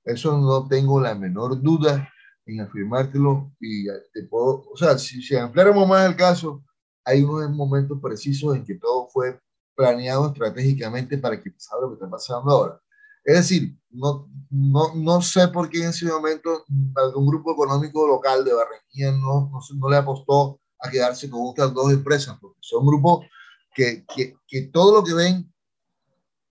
Eso 0.05 0.38
no 0.38 0.68
tengo 0.68 1.01
la 1.01 1.14
menor 1.14 1.61
duda 1.61 2.12
en 2.47 2.61
afirmártelo 2.61 3.53
y 3.61 3.87
te 4.13 4.23
puedo, 4.31 4.65
o 4.71 4.77
sea, 4.77 4.97
si, 4.99 5.21
si 5.21 5.37
ampliáramos 5.37 5.87
más 5.89 6.09
el 6.09 6.17
caso, 6.17 6.65
hay 7.05 7.23
unos 7.23 7.51
momentos 7.51 7.99
precisos 8.01 8.57
en 8.57 8.65
que 8.65 8.77
todo 8.77 9.09
fue 9.09 9.41
planeado 9.75 10.29
estratégicamente 10.29 11.19
para 11.19 11.41
que 11.41 11.51
pasara 11.51 11.83
lo 11.83 11.89
que 11.89 11.95
está 11.95 12.09
pasando 12.09 12.51
ahora. 12.51 12.81
Es 13.25 13.37
decir, 13.37 13.77
no, 13.91 14.29
no, 14.51 14.95
no 14.95 15.21
sé 15.21 15.49
por 15.49 15.69
qué 15.69 15.83
en 15.83 15.91
ese 15.91 16.07
momento 16.07 16.65
algún 16.95 17.27
grupo 17.27 17.53
económico 17.53 18.07
local 18.07 18.45
de 18.45 18.55
Barranquilla 18.55 19.13
no, 19.13 19.51
no, 19.51 19.61
no 19.77 19.91
le 19.91 19.97
apostó 19.97 20.61
a 20.79 20.89
quedarse 20.89 21.29
con 21.29 21.49
estas 21.49 21.75
dos 21.75 21.93
empresas, 21.93 22.39
porque 22.41 22.59
son 22.61 22.87
grupos 22.87 23.27
que, 23.75 24.05
que, 24.15 24.37
que 24.47 24.63
todo 24.63 24.95
lo 24.95 25.05
que 25.05 25.15
ven 25.15 25.53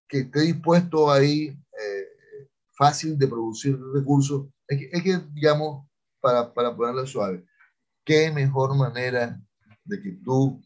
que 0.07 0.19
esté 0.19 0.41
dispuesto 0.41 1.09
ahí, 1.11 1.47
eh, 1.47 2.47
fácil 2.77 3.17
de 3.17 3.27
producir 3.27 3.79
recursos, 3.93 4.47
es 4.67 4.79
que, 4.79 4.89
es 4.91 5.03
que 5.03 5.19
digamos, 5.33 5.84
para, 6.25 6.51
para 6.51 6.75
ponerlo 6.75 7.05
suave, 7.05 7.45
qué 8.03 8.31
mejor 8.31 8.75
manera 8.75 9.39
de 9.83 10.01
que 10.01 10.11
tú 10.23 10.59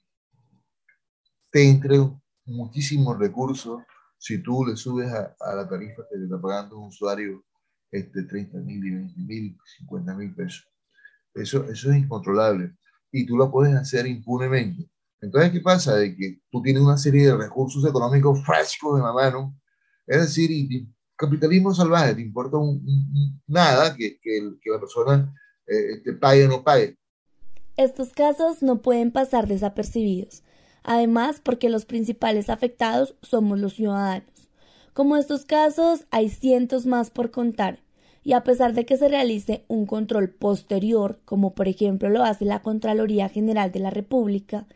te 1.52 1.70
entre 1.70 1.98
muchísimos 2.46 3.20
recursos 3.20 3.82
si 4.18 4.42
tú 4.42 4.66
le 4.66 4.78
subes 4.78 5.12
a, 5.12 5.36
a 5.38 5.56
la 5.56 5.68
tarifa 5.68 6.04
que 6.10 6.18
le 6.18 6.26
está 6.26 6.40
pagando 6.40 6.78
un 6.78 6.88
usuario 6.88 7.44
este, 7.92 8.24
30 8.24 8.60
mil, 8.60 8.80
20 8.80 9.20
mil, 9.20 9.58
50 9.80 10.14
mil 10.14 10.34
pesos. 10.34 10.66
Eso, 11.34 11.66
eso 11.66 11.92
es 11.92 11.98
incontrolable 11.98 12.74
y 13.12 13.26
tú 13.26 13.36
lo 13.36 13.52
puedes 13.52 13.76
hacer 13.76 14.08
impunemente. 14.08 14.90
Entonces, 15.20 15.52
¿qué 15.52 15.60
pasa? 15.60 15.96
De 15.96 16.16
que 16.16 16.40
tú 16.50 16.62
tienes 16.62 16.82
una 16.82 16.98
serie 16.98 17.26
de 17.26 17.36
recursos 17.36 17.86
económicos 17.86 18.46
frescos 18.46 18.98
de 18.98 19.04
la 19.04 19.12
mano, 19.12 19.60
es 20.08 20.22
decir, 20.22 20.52
y, 20.52 20.88
capitalismo 21.18 21.74
salvaje, 21.74 22.16
te 22.16 22.22
importa 22.22 22.58
nada 23.46 23.94
que, 23.94 24.18
que, 24.22 24.54
que, 24.62 24.70
la 24.72 24.80
persona 24.80 25.36
eh, 25.70 26.02
te 26.04 26.14
pague 26.14 26.46
o 26.46 26.50
no. 26.50 26.64
Estos 27.78 28.10
casos 28.10 28.62
no 28.62 28.82
pueden 28.82 29.12
pasar 29.12 29.48
desapercibidos, 29.48 30.44
además 30.84 31.40
porque 31.42 31.70
los 31.70 31.86
principales 31.86 32.50
afectados 32.50 33.16
somos 33.22 33.60
los 33.60 33.74
ciudadanos. 33.76 34.50
Como 34.94 35.16
estos 35.16 35.46
casos, 35.46 36.06
hay 36.12 36.30
cientos 36.30 36.86
más 36.86 37.10
por 37.10 37.32
contar, 37.32 37.80
y 38.24 38.34
a 38.34 38.44
pesar 38.44 38.74
de 38.74 38.86
que 38.86 38.98
se 38.98 39.08
realice 39.08 39.64
un 39.68 39.86
control 39.86 40.30
posterior, 40.30 41.20
como 41.24 41.54
por 41.54 41.68
ejemplo 41.68 42.10
lo 42.10 42.24
hace 42.24 42.44
la 42.44 42.62
Contraloría 42.62 43.30
General 43.30 43.72
de 43.72 43.80
la 43.80 43.92
República, 43.92 44.68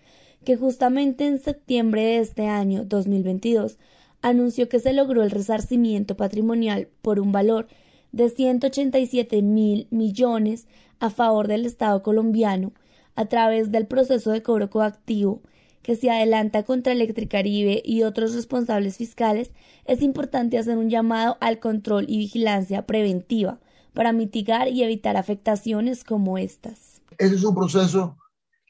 que 0.45 0.55
justamente 0.55 1.25
en 1.25 1.39
septiembre 1.39 2.03
de 2.03 2.19
este 2.19 2.47
año 2.47 2.85
2022 2.85 3.77
anunció 4.21 4.69
que 4.69 4.79
se 4.79 4.93
logró 4.93 5.23
el 5.23 5.31
resarcimiento 5.31 6.15
patrimonial 6.15 6.87
por 7.01 7.19
un 7.19 7.31
valor 7.31 7.67
de 8.13 8.29
187 8.29 9.41
mil 9.41 9.87
millones 9.91 10.67
a 10.99 11.09
favor 11.09 11.49
del 11.49 11.65
Estado 11.65 12.01
colombiano 12.01 12.71
a 13.15 13.25
través 13.25 13.71
del 13.71 13.85
proceso 13.85 14.31
de 14.31 14.41
cobro 14.41 14.69
coactivo 14.69 15.41
que 15.81 15.97
se 15.97 16.09
adelanta 16.09 16.63
contra 16.63 16.93
Electricaribe 16.93 17.81
y 17.83 18.03
otros 18.03 18.33
responsables 18.33 18.95
fiscales, 18.95 19.51
es 19.83 20.01
importante 20.01 20.57
hacer 20.57 20.77
un 20.77 20.89
llamado 20.89 21.37
al 21.41 21.59
control 21.59 22.05
y 22.07 22.19
vigilancia 22.19 22.85
preventiva 22.85 23.59
para 23.93 24.13
mitigar 24.13 24.69
y 24.69 24.81
evitar 24.81 25.17
afectaciones 25.17 26.05
como 26.05 26.37
estas. 26.37 27.01
Ese 27.17 27.35
es 27.35 27.43
un 27.43 27.53
proceso 27.53 28.17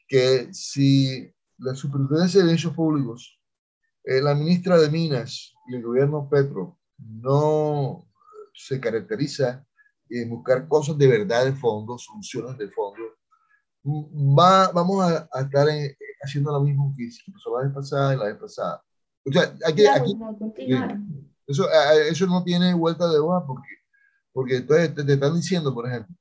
que 0.08 0.52
si 0.52 1.32
la 1.60 1.76
Superintendencia 1.76 2.42
de 2.42 2.48
Derechos 2.48 2.74
Públicos 2.74 3.40
eh, 4.06 4.22
la 4.22 4.36
ministra 4.36 4.78
de 4.78 4.90
Minas 4.90 5.54
y 5.68 5.76
el 5.76 5.84
gobierno 5.84 6.28
Petro 6.30 6.78
no 6.98 8.06
se 8.54 8.80
caracteriza 8.80 9.66
en 10.10 10.30
buscar 10.30 10.68
cosas 10.68 10.98
de 10.98 11.08
verdad 11.08 11.46
de 11.46 11.54
fondo, 11.54 11.98
soluciones 11.98 12.58
de 12.58 12.70
fondo, 12.70 13.02
va, 14.38 14.72
vamos 14.72 15.04
a, 15.04 15.28
a 15.32 15.42
estar 15.42 15.68
en, 15.70 15.96
haciendo 16.24 16.52
lo 16.52 16.62
mismo 16.62 16.94
que 16.98 17.10
pasó 17.32 17.58
la 17.58 17.66
vez 17.66 17.74
pasada 17.74 18.14
y 18.14 18.18
la 18.18 18.26
vez 18.26 18.38
pasada. 18.38 18.84
O 19.26 19.32
sea, 19.32 19.56
aquí, 19.66 19.84
eso, 21.46 21.70
eso 22.10 22.28
no 22.28 22.44
tiene 22.44 22.74
vuelta 22.74 23.08
de 23.10 23.20
hoja 23.20 23.46
porque, 23.46 23.70
porque 24.32 24.58
entonces 24.58 24.96
te, 24.96 25.14
están 25.14 25.36
diciendo, 25.36 25.74
por 25.74 25.88
ejemplo, 25.88 26.16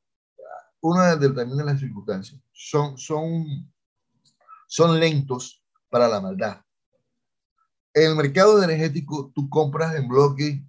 una 0.81 1.17
de, 1.17 1.31
también 1.31 1.59
de 1.59 1.65
las 1.65 1.81
circunstancias, 1.81 2.41
son, 2.53 2.99
son, 2.99 3.73
son 4.67 4.99
lentos 4.99 5.65
para 5.89 6.09
la 6.09 6.21
maldad. 6.21 6.61
En 7.95 8.11
el 8.11 8.17
mercado 8.17 8.63
energético, 8.63 9.31
tú 9.35 9.49
compras 9.49 9.95
en 9.95 10.09
bloque, 10.09 10.65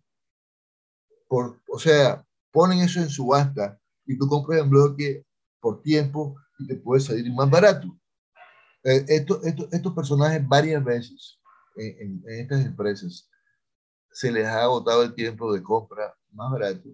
por, 1.34 1.60
o 1.67 1.80
sea, 1.80 2.24
ponen 2.52 2.82
eso 2.82 3.00
en 3.00 3.10
subasta 3.10 3.80
y 4.06 4.15
tú 4.19 4.28
compras 4.28 4.62
en 4.62 4.69
bloque 4.69 5.26
por 5.60 5.82
tiempo 5.82 6.36
y 6.60 6.67
te 6.67 6.76
puede 6.76 7.02
salir 7.02 7.34
más 7.34 7.50
barato. 7.50 7.88
Eh, 8.84 9.04
esto, 9.08 9.41
estos 9.43 9.93
personajes 9.96 10.48
varias 10.48 10.84
veces 10.84 11.39
en, 11.76 12.22
en, 12.28 12.39
estas 12.39 12.63
empresas 12.63 13.28
se 14.12 14.32
les 14.32 14.46
ha 14.46 14.62
agotado 14.62 15.02
el 15.02 15.15
tiempo 15.15 15.52
de 15.52 15.63
compra 15.63 16.13
más 16.30 16.52
barato 16.52 16.88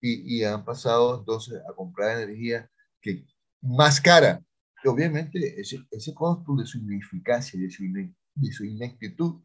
y, 0.00 0.38
y 0.38 0.42
han 0.42 0.64
pasado 0.64 1.20
entonces 1.20 1.62
a 1.70 1.72
comprar 1.72 2.20
energía 2.20 2.68
que 3.00 3.24
más 3.62 4.00
cara. 4.00 4.44
Y 4.82 4.88
obviamente 4.88 5.38
ese, 5.60 5.78
ese 5.92 6.12
costo 6.12 6.56
de 6.56 6.66
su 6.66 6.78
ineficacia, 6.78 7.60
de 7.60 7.70
su, 7.70 7.84
de 7.84 8.52
su 8.52 8.64
ineptitud, 8.64 9.40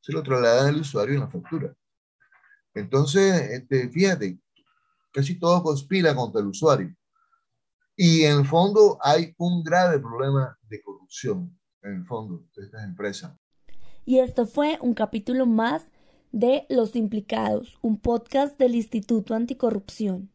se 0.00 0.12
lo 0.12 0.24
traslada 0.24 0.66
al 0.66 0.80
usuario 0.80 1.14
en 1.14 1.20
la 1.20 1.30
factura. 1.30 1.72
Entonces, 2.74 3.50
este, 3.50 3.88
fíjate, 3.88 4.38
casi 5.12 5.38
todo 5.38 5.62
conspira 5.62 6.14
contra 6.14 6.40
el 6.40 6.48
usuario. 6.48 6.94
Y 7.96 8.22
en 8.22 8.38
el 8.40 8.46
fondo 8.46 8.98
hay 9.02 9.34
un 9.38 9.62
grave 9.62 9.98
problema 9.98 10.58
de 10.68 10.82
corrupción, 10.82 11.58
en 11.82 11.96
el 11.96 12.06
fondo, 12.06 12.44
de 12.56 12.64
estas 12.64 12.84
empresas. 12.84 13.36
Y 14.04 14.18
esto 14.18 14.46
fue 14.46 14.78
un 14.80 14.94
capítulo 14.94 15.46
más 15.46 15.84
de 16.32 16.66
Los 16.68 16.96
Implicados, 16.96 17.78
un 17.82 17.98
podcast 17.98 18.58
del 18.58 18.74
Instituto 18.74 19.34
Anticorrupción. 19.34 20.30